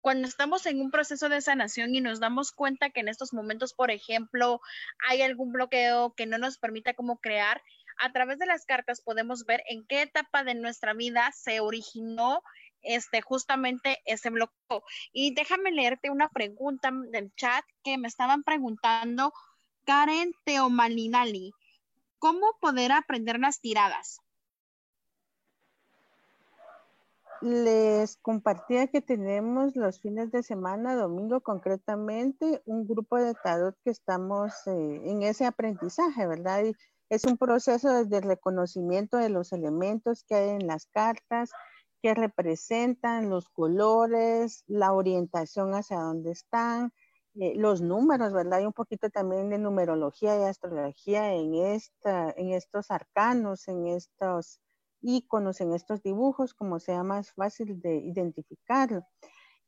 [0.00, 3.74] cuando estamos en un proceso de sanación y nos damos cuenta que en estos momentos,
[3.74, 4.60] por ejemplo,
[5.06, 7.60] hay algún bloqueo que no nos permita como crear,
[7.98, 12.42] a través de las cartas podemos ver en qué etapa de nuestra vida se originó
[12.82, 14.82] este justamente ese bloqueo.
[15.12, 19.34] Y déjame leerte una pregunta del chat que me estaban preguntando
[19.84, 21.52] Karen Teomalinali.
[22.20, 24.20] ¿Cómo poder aprender las tiradas?
[27.40, 33.90] Les compartía que tenemos los fines de semana, domingo concretamente, un grupo de tarot que
[33.90, 36.64] estamos eh, en ese aprendizaje, ¿verdad?
[37.08, 41.50] Es un proceso desde el reconocimiento de los elementos que hay en las cartas,
[42.02, 46.92] que representan los colores, la orientación hacia dónde están,
[47.34, 48.60] eh, los números, ¿verdad?
[48.60, 54.60] Hay un poquito también de numerología y astrología en, esta, en estos arcanos, en estos
[55.02, 59.04] iconos, en estos dibujos, como sea más fácil de identificarlo.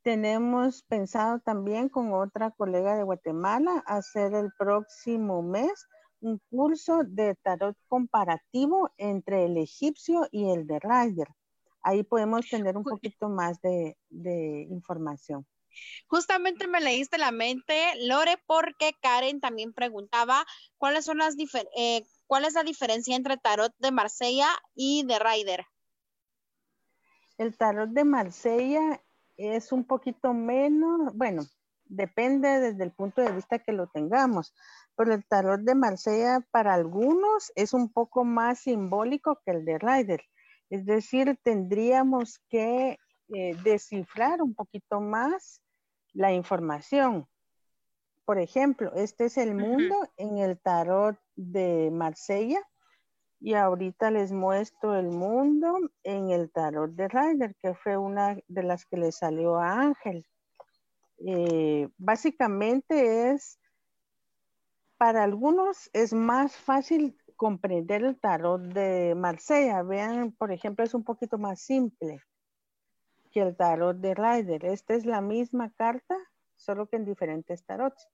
[0.02, 5.86] Tenemos pensado también con otra colega de Guatemala hacer el próximo mes
[6.22, 11.28] un curso de tarot comparativo entre el egipcio y el de Rider.
[11.82, 13.96] Ahí podemos tener un poquito más de,
[14.70, 15.44] información.
[16.06, 20.44] Justamente me leíste la mente, Lore, porque Karen también preguntaba
[20.76, 21.36] cuáles son las
[21.76, 25.66] eh, cuál es la diferencia entre tarot de Marsella y de Rider.
[27.38, 29.02] El tarot de Marsella
[29.36, 31.42] es un poquito menos, bueno,
[31.84, 34.54] depende desde el punto de vista que lo tengamos,
[34.96, 39.78] pero el tarot de Marsella para algunos es un poco más simbólico que el de
[39.78, 40.22] Rider.
[40.70, 42.98] Es decir, tendríamos que
[43.34, 45.61] eh, descifrar un poquito más
[46.12, 47.28] la información.
[48.24, 52.60] Por ejemplo, este es el mundo en el tarot de Marsella
[53.40, 58.62] y ahorita les muestro el mundo en el tarot de Rider, que fue una de
[58.62, 60.24] las que le salió a Ángel.
[61.26, 63.58] Eh, básicamente es,
[64.96, 69.82] para algunos es más fácil comprender el tarot de Marsella.
[69.82, 72.20] Vean, por ejemplo, es un poquito más simple
[73.32, 74.64] que el tarot de Rider.
[74.64, 76.16] Esta es la misma carta,
[76.56, 78.08] solo que en diferentes tarots.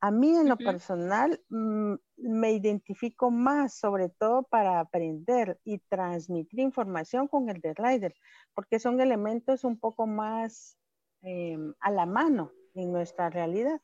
[0.00, 6.60] A mí en lo personal mm, me identifico más, sobre todo para aprender y transmitir
[6.60, 8.14] información con el de Rider,
[8.54, 10.76] porque son elementos un poco más
[11.22, 13.80] Em, a la mano en nuestra realidad.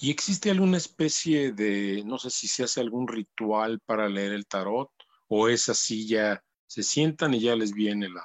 [0.00, 4.46] ¿Y existe alguna especie de, no sé si se hace algún ritual para leer el
[4.46, 4.90] tarot
[5.28, 6.42] o es así ya,
[6.74, 8.24] se sientan y ya les viene la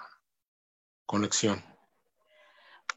[1.05, 1.63] conexión?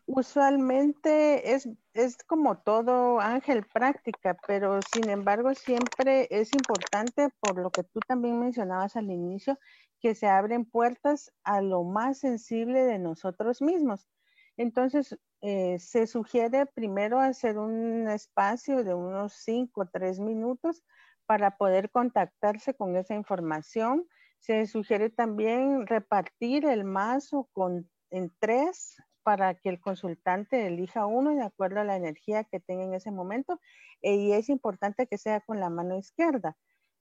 [0.06, 7.68] Usualmente es, es como todo ángel práctica, pero sin embargo siempre es importante, por lo
[7.70, 9.58] que tú también mencionabas al inicio,
[10.00, 14.08] que se abren puertas a lo más sensible de nosotros mismos.
[14.56, 20.82] Entonces, eh, se sugiere primero hacer un espacio de unos 5 o 3 minutos
[21.26, 24.08] para poder contactarse con esa información.
[24.42, 31.30] Se sugiere también repartir el mazo con, en tres para que el consultante elija uno
[31.36, 33.60] de acuerdo a la energía que tenga en ese momento.
[34.00, 36.56] Y es importante que sea con la mano izquierda.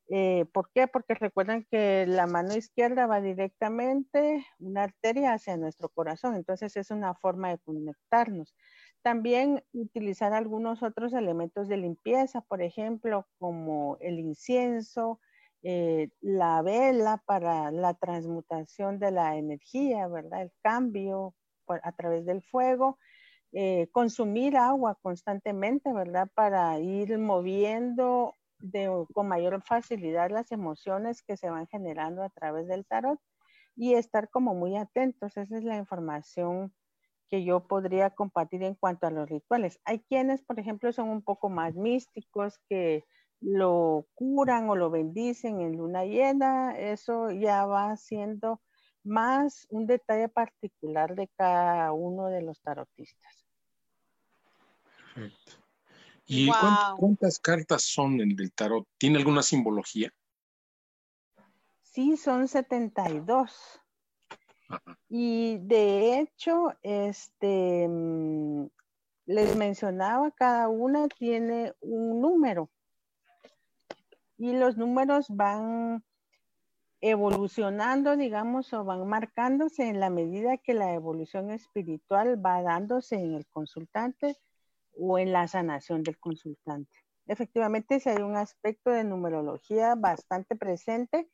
[0.09, 0.87] Eh, ¿Por qué?
[0.87, 6.91] Porque recuerden que la mano izquierda va directamente una arteria hacia nuestro corazón, entonces es
[6.91, 8.53] una forma de conectarnos.
[9.01, 15.19] También utilizar algunos otros elementos de limpieza, por ejemplo, como el incienso,
[15.63, 20.43] eh, la vela para la transmutación de la energía, ¿verdad?
[20.43, 21.35] El cambio
[21.67, 22.97] a través del fuego.
[23.53, 26.29] Eh, consumir agua constantemente, ¿verdad?
[26.33, 28.35] Para ir moviendo
[29.13, 33.19] con mayor facilidad las emociones que se van generando a través del tarot
[33.75, 35.35] y estar como muy atentos.
[35.35, 36.73] Esa es la información
[37.29, 39.79] que yo podría compartir en cuanto a los rituales.
[39.85, 43.05] Hay quienes, por ejemplo, son un poco más místicos que
[43.41, 46.77] lo curan o lo bendicen en luna llena.
[46.77, 48.61] Eso ya va siendo
[49.03, 53.45] más un detalle particular de cada uno de los tarotistas.
[55.13, 55.61] Perfecto.
[56.27, 56.49] ¿Y
[56.97, 58.87] cuántas cartas son en el tarot?
[58.97, 60.13] ¿Tiene alguna simbología?
[61.81, 63.81] Sí, son 72.
[65.09, 68.67] Y de hecho, este, mm,
[69.25, 72.69] les mencionaba, cada una tiene un número.
[74.41, 76.03] Y los números van
[76.99, 83.35] evolucionando, digamos, o van marcándose en la medida que la evolución espiritual va dándose en
[83.35, 84.35] el consultante
[84.97, 86.91] o en la sanación del consultante.
[87.27, 91.29] Efectivamente, si hay un aspecto de numerología bastante presente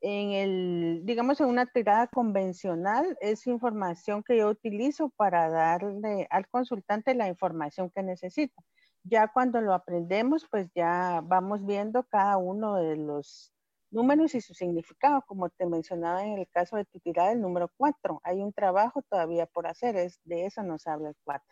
[0.00, 6.48] en el, digamos, en una tirada convencional, es información que yo utilizo para darle al
[6.48, 8.60] consultante la información que necesita.
[9.04, 13.52] Ya cuando lo aprendemos, pues ya vamos viendo cada uno de los
[13.90, 17.70] números y su significado, como te mencionaba en el caso de tu tirada, el número
[17.76, 18.20] 4.
[18.24, 21.44] Hay un trabajo todavía por hacer, es, de eso nos habla el 4.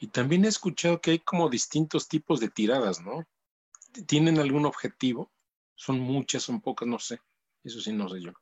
[0.00, 3.24] Y, también he escuchado que hay como distintos tipos de tiradas, ¿no?
[4.06, 5.30] ¿Tienen algún objetivo?
[5.74, 6.86] ¿Son muchas, son pocas?
[6.86, 7.20] No sé.
[7.64, 8.32] Eso sí, no sé yo.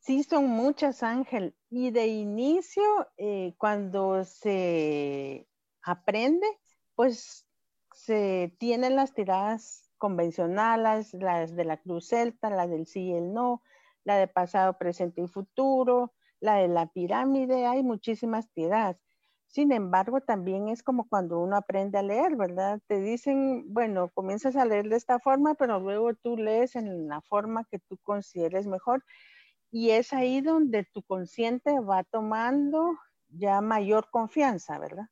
[0.00, 1.54] Sí, son muchas, Ángel.
[1.70, 2.82] Y de inicio,
[3.16, 5.47] eh, cuando se
[5.90, 6.46] aprende,
[6.94, 7.46] pues
[7.92, 13.32] se tienen las tiradas convencionales, las de la cruz celta, la del sí y el
[13.32, 13.62] no,
[14.04, 19.02] la de pasado, presente y futuro, la de la pirámide, hay muchísimas tiradas.
[19.48, 22.80] Sin embargo, también es como cuando uno aprende a leer, ¿verdad?
[22.86, 27.22] Te dicen, bueno, comienzas a leer de esta forma, pero luego tú lees en la
[27.22, 29.04] forma que tú consideres mejor.
[29.70, 35.06] Y es ahí donde tu consciente va tomando ya mayor confianza, ¿verdad?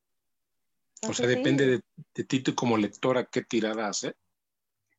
[1.07, 1.81] O sea, depende
[2.13, 4.15] de, ti tú como lectora qué tirada hacer.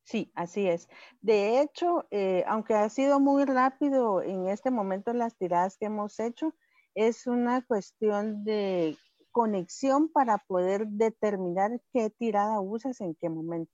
[0.05, 0.89] Sí, así es.
[1.21, 6.19] De hecho, eh, aunque ha sido muy rápido en este momento las tiradas que hemos
[6.19, 6.55] hecho,
[6.95, 8.97] es una cuestión de
[9.31, 13.73] conexión para poder determinar qué tirada usas en qué momento.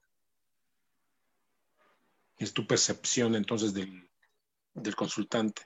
[2.37, 4.11] Es tu percepción entonces del,
[4.75, 5.63] del consultante.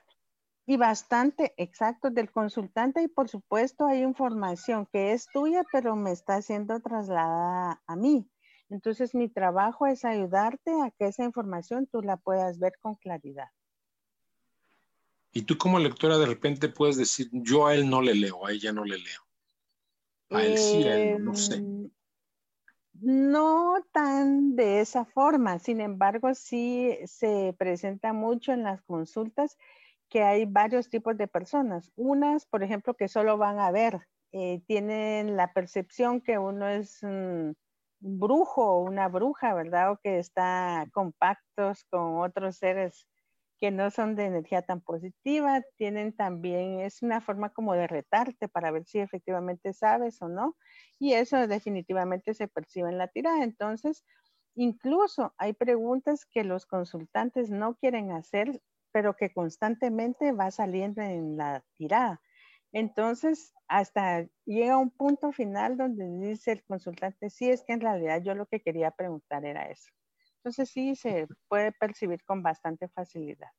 [0.70, 6.12] Y bastante exacto del consultante y por supuesto hay información que es tuya pero me
[6.12, 8.28] está siendo trasladada a mí.
[8.68, 13.48] Entonces mi trabajo es ayudarte a que esa información tú la puedas ver con claridad.
[15.32, 18.52] Y tú como lectora de repente puedes decir, yo a él no le leo, a
[18.52, 19.22] ella no le leo.
[20.28, 21.54] A él sí, a él no, sé.
[21.54, 21.90] Em,
[23.00, 29.56] no tan de esa forma, sin embargo sí se presenta mucho en las consultas
[30.08, 31.92] que hay varios tipos de personas.
[31.96, 34.00] Unas, por ejemplo, que solo van a ver,
[34.32, 37.56] eh, tienen la percepción que uno es un
[38.00, 39.92] brujo o una bruja, ¿verdad?
[39.92, 43.06] O que está compactos con otros seres
[43.60, 48.48] que no son de energía tan positiva, tienen también, es una forma como de retarte
[48.48, 50.56] para ver si efectivamente sabes o no,
[50.98, 53.42] y eso definitivamente se percibe en la tirada.
[53.42, 54.04] Entonces,
[54.54, 58.60] incluso hay preguntas que los consultantes no quieren hacer,
[58.92, 62.20] pero que constantemente va saliendo en la tirada.
[62.72, 68.22] Entonces, hasta llega un punto final donde dice el consultante, sí, es que en realidad
[68.22, 69.90] yo lo que quería preguntar era eso.
[70.36, 73.50] Entonces sí se puede percibir con bastante facilidad.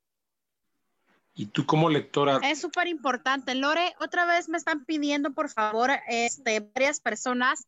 [1.34, 2.40] Y tú como lectora.
[2.42, 3.54] Es súper importante.
[3.54, 7.66] Lore, otra vez me están pidiendo, por favor, este, varias personas.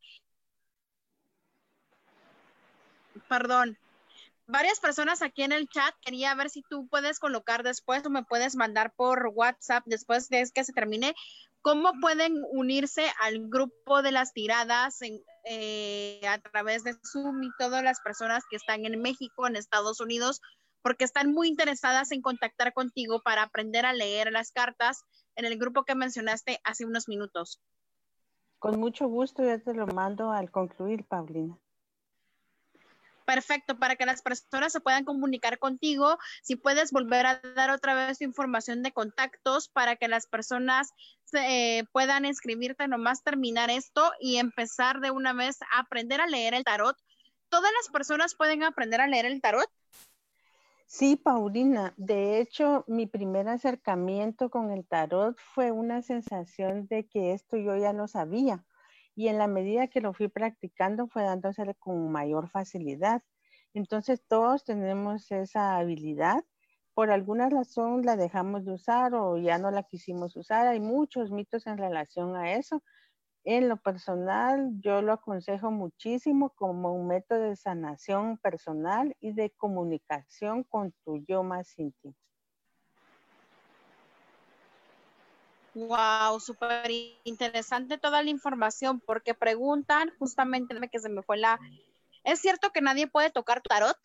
[3.28, 3.78] Perdón.
[4.52, 5.94] Varias personas aquí en el chat.
[6.02, 10.46] Quería ver si tú puedes colocar después o me puedes mandar por WhatsApp después de
[10.54, 11.14] que se termine
[11.62, 14.98] ¿Cómo pueden unirse al grupo de las tiradas
[15.44, 20.00] eh, a través de Zoom y todas las personas que están en México, en Estados
[20.00, 20.42] Unidos,
[20.82, 25.04] porque están muy interesadas en contactar contigo para aprender a leer las cartas
[25.36, 27.60] en el grupo que mencionaste hace unos minutos?
[28.58, 31.56] Con mucho gusto, ya te lo mando al concluir, Paulina.
[33.32, 37.94] Perfecto, para que las personas se puedan comunicar contigo, si puedes volver a dar otra
[37.94, 40.92] vez tu información de contactos para que las personas
[41.32, 46.52] eh, puedan inscribirte nomás terminar esto y empezar de una vez a aprender a leer
[46.52, 46.94] el tarot.
[47.48, 49.70] ¿Todas las personas pueden aprender a leer el tarot?
[50.84, 51.94] Sí, Paulina.
[51.96, 57.78] De hecho, mi primer acercamiento con el tarot fue una sensación de que esto yo
[57.78, 58.62] ya lo sabía
[59.14, 63.22] y en la medida que lo fui practicando fue dándose con mayor facilidad.
[63.74, 66.44] Entonces todos tenemos esa habilidad.
[66.94, 70.66] Por alguna razón la dejamos de usar o ya no la quisimos usar.
[70.68, 72.82] Hay muchos mitos en relación a eso.
[73.44, 79.50] En lo personal, yo lo aconsejo muchísimo como un método de sanación personal y de
[79.50, 82.14] comunicación con tu yo más íntimo.
[85.74, 86.90] Wow, súper
[87.24, 91.58] interesante toda la información porque preguntan justamente que se me fue la...
[92.24, 93.96] ¿Es cierto que nadie puede tocar tarot?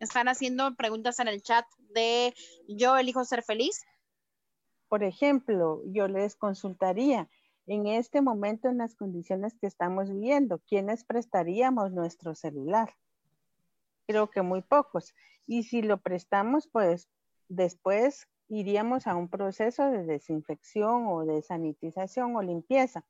[0.00, 2.34] Están haciendo preguntas en el chat de
[2.68, 3.84] yo elijo ser feliz.
[4.88, 7.28] Por ejemplo, yo les consultaría
[7.66, 12.94] en este momento en las condiciones que estamos viviendo, ¿quiénes prestaríamos nuestro celular?
[14.06, 15.14] Creo que muy pocos.
[15.46, 17.08] Y si lo prestamos, pues
[17.48, 23.04] después iríamos a un proceso de desinfección o de sanitización o limpieza.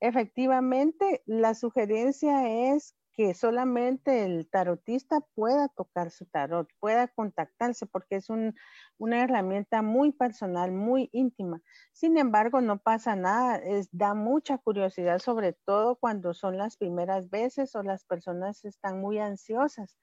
[0.00, 8.14] Efectivamente, la sugerencia es que solamente el tarotista pueda tocar su tarot, pueda contactarse, porque
[8.14, 11.60] es una herramienta muy personal, muy íntima.
[11.92, 17.28] Sin embargo, no pasa nada, es, da mucha curiosidad, sobre todo cuando son las primeras
[17.28, 19.96] veces o las personas están muy ansiosas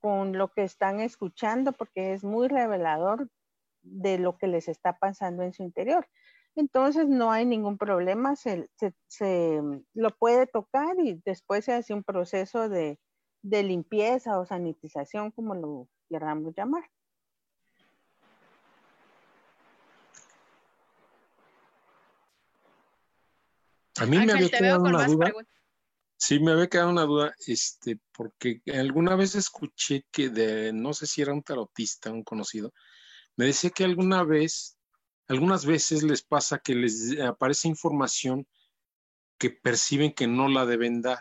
[0.00, 3.30] con lo que están escuchando, porque es muy revelador
[3.86, 6.06] de lo que les está pasando en su interior.
[6.54, 8.68] Entonces no hay ningún problema, se,
[9.06, 12.98] se, mm, lo puede tocar y después se hace un proceso de,
[13.42, 16.84] de limpieza o sanitización, como lo queramos llamar.
[23.98, 25.32] A mí me había quedado una duda.
[26.18, 31.06] Sí, me había quedado una duda, este, porque alguna vez escuché que de, no sé
[31.06, 32.72] si era un tarotista, un conocido,
[33.36, 34.78] me decía que alguna vez,
[35.28, 38.46] algunas veces les pasa que les aparece información
[39.38, 41.20] que perciben que no la deben dar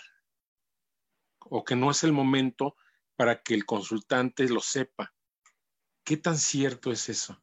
[1.39, 2.75] o que no es el momento
[3.15, 5.13] para que el consultante lo sepa.
[6.03, 7.39] ¿Qué tan cierto es eso?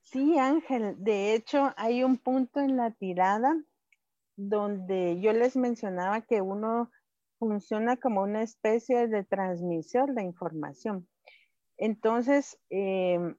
[0.00, 0.96] Sí, Ángel.
[0.98, 3.62] De hecho, hay un punto en la tirada
[4.36, 6.90] donde yo les mencionaba que uno
[7.38, 11.08] funciona como una especie de transmisor de información.
[11.80, 13.36] Entonces, em,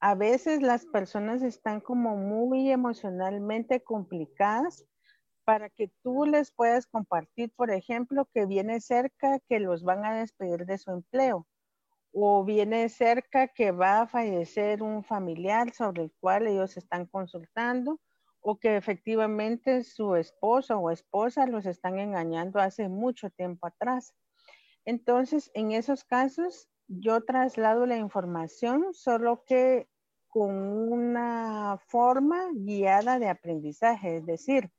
[0.00, 4.86] a veces las personas están como muy emocionalmente complicadas
[5.44, 10.14] para que tú les puedas compartir, por ejemplo, que viene cerca que los van a
[10.14, 11.48] despedir de su empleo
[12.12, 18.00] o viene cerca que va a fallecer un familiar sobre el cual ellos están consultando
[18.40, 24.14] o que efectivamente su esposo o esposa los están engañando hace mucho tiempo atrás.
[24.84, 29.88] Entonces, en esos casos, yo traslado la información, solo que
[30.28, 30.52] con
[30.92, 34.70] una forma guiada de aprendizaje, es decir,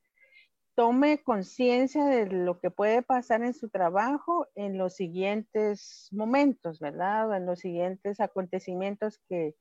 [0.75, 7.35] tome conciencia de lo que puede pasar en su trabajo en los siguientes momentos, ¿verdad?
[7.35, 9.55] En los siguientes acontecimientos que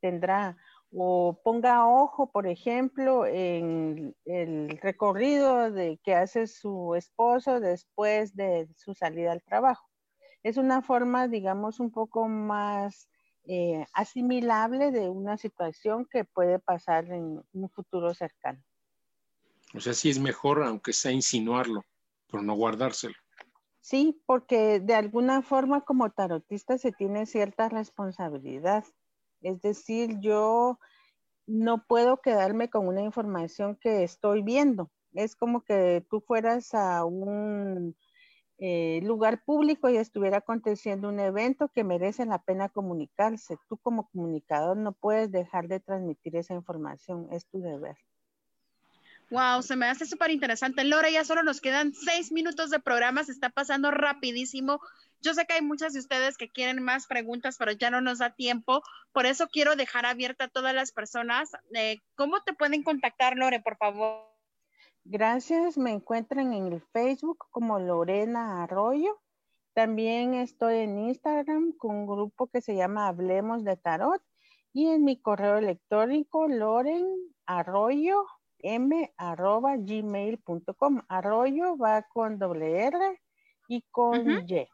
[0.00, 0.56] tendrá.
[0.92, 8.68] O ponga ojo, por ejemplo, en el recorrido de que hace su esposo después de
[8.76, 9.89] su salida al trabajo.
[10.42, 13.08] Es una forma, digamos, un poco más
[13.44, 18.62] eh, asimilable de una situación que puede pasar en un futuro cercano.
[19.74, 21.82] O sea, sí es mejor, aunque sea insinuarlo,
[22.28, 23.14] pero no guardárselo.
[23.80, 28.84] Sí, porque de alguna forma como tarotista se tiene cierta responsabilidad.
[29.40, 30.78] Es decir, yo
[31.46, 34.90] no puedo quedarme con una información que estoy viendo.
[35.12, 37.96] Es como que tú fueras a un
[38.62, 43.56] eh, lugar público y estuviera aconteciendo un evento que merece la pena comunicarse.
[43.70, 47.96] Tú como comunicador no puedes dejar de transmitir esa información, es tu deber.
[49.30, 50.84] Wow, se me hace súper interesante.
[50.84, 54.80] Lore, ya solo nos quedan seis minutos de programa, se está pasando rapidísimo.
[55.22, 58.18] Yo sé que hay muchas de ustedes que quieren más preguntas, pero ya no nos
[58.18, 58.82] da tiempo.
[59.12, 61.50] Por eso quiero dejar abierta a todas las personas.
[61.74, 64.29] Eh, ¿Cómo te pueden contactar, Lore, por favor?
[65.12, 65.76] Gracias.
[65.76, 69.20] Me encuentran en el Facebook como Lorena Arroyo.
[69.74, 74.22] También estoy en Instagram con un grupo que se llama Hablemos de Tarot
[74.72, 77.04] y en mi correo electrónico Loren
[77.44, 78.24] Arroyo
[78.60, 81.02] m arroba gmail.com.
[81.08, 83.20] Arroyo va con doble R
[83.66, 84.68] y con Y.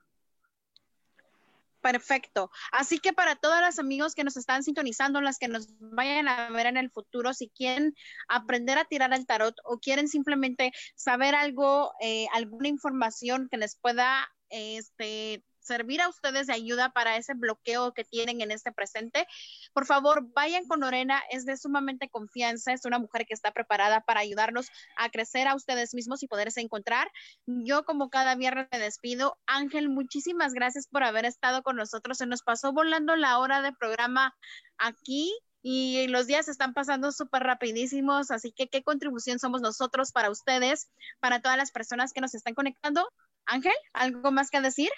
[1.86, 2.50] Perfecto.
[2.72, 6.50] Así que para todos los amigos que nos están sintonizando, las que nos vayan a
[6.50, 7.94] ver en el futuro, si quieren
[8.26, 13.76] aprender a tirar el tarot o quieren simplemente saber algo, eh, alguna información que les
[13.76, 19.26] pueda este, servir a ustedes de ayuda para ese bloqueo que tienen en este presente,
[19.72, 24.00] por favor, vayan con Lorena, es de sumamente confianza, es una mujer que está preparada
[24.00, 27.10] para ayudarnos a crecer a ustedes mismos y poderse encontrar.
[27.46, 29.38] Yo como cada viernes me despido.
[29.46, 32.18] Ángel, muchísimas gracias por haber estado con nosotros.
[32.18, 34.34] Se nos pasó volando la hora de programa
[34.78, 40.30] aquí y los días están pasando súper rapidísimos, así que qué contribución somos nosotros para
[40.30, 40.88] ustedes,
[41.18, 43.08] para todas las personas que nos están conectando.
[43.46, 44.90] Ángel, ¿algo más que decir?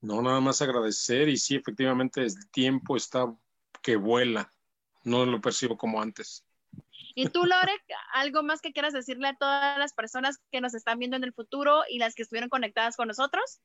[0.00, 3.34] No, nada más agradecer y sí, efectivamente el tiempo está
[3.82, 4.50] que vuela.
[5.04, 6.44] No lo percibo como antes.
[7.14, 7.72] Y tú, Lore,
[8.12, 11.32] algo más que quieras decirle a todas las personas que nos están viendo en el
[11.32, 13.60] futuro y las que estuvieron conectadas con nosotros?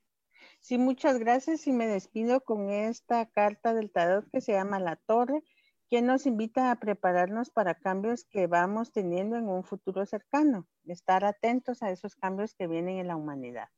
[0.60, 4.96] Sí, muchas gracias y me despido con esta carta del tarot que se llama La
[4.96, 5.42] Torre,
[5.90, 11.24] que nos invita a prepararnos para cambios que vamos teniendo en un futuro cercano, estar
[11.24, 13.68] atentos a esos cambios que vienen en la humanidad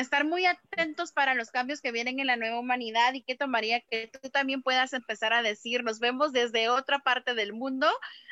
[0.00, 3.80] estar muy atentos para los cambios que vienen en la nueva humanidad y qué tomaría
[3.80, 7.88] que tú también puedas empezar a decir, nos vemos desde otra parte del mundo.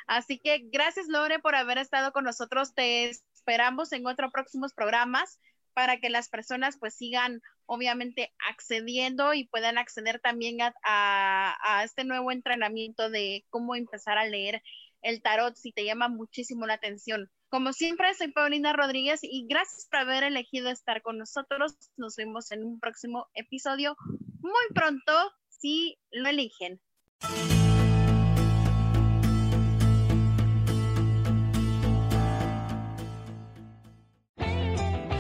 [0.07, 2.75] Así que gracias Lore por haber estado con nosotros.
[2.75, 5.41] Te esperamos en otros próximos programas
[5.73, 12.05] para que las personas pues sigan obviamente accediendo y puedan acceder también a, a este
[12.05, 14.63] nuevo entrenamiento de cómo empezar a leer
[15.01, 17.31] el tarot si te llama muchísimo la atención.
[17.55, 21.77] Como siempre, soy Paulina Rodríguez y gracias por haber elegido estar con nosotros.
[21.97, 23.97] Nos vemos en un próximo episodio
[24.41, 25.13] muy pronto,
[25.51, 26.81] si lo eligen.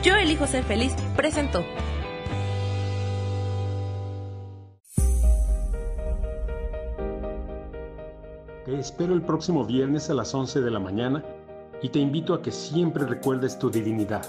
[0.03, 1.65] Yo elijo ser feliz, presento.
[8.65, 11.23] Te espero el próximo viernes a las 11 de la mañana
[11.85, 14.25] y te invito a que siempre recuerdes tu divinidad.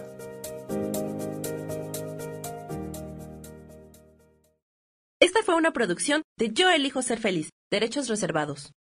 [5.22, 8.74] Esta fue una producción de Yo elijo ser feliz, derechos reservados.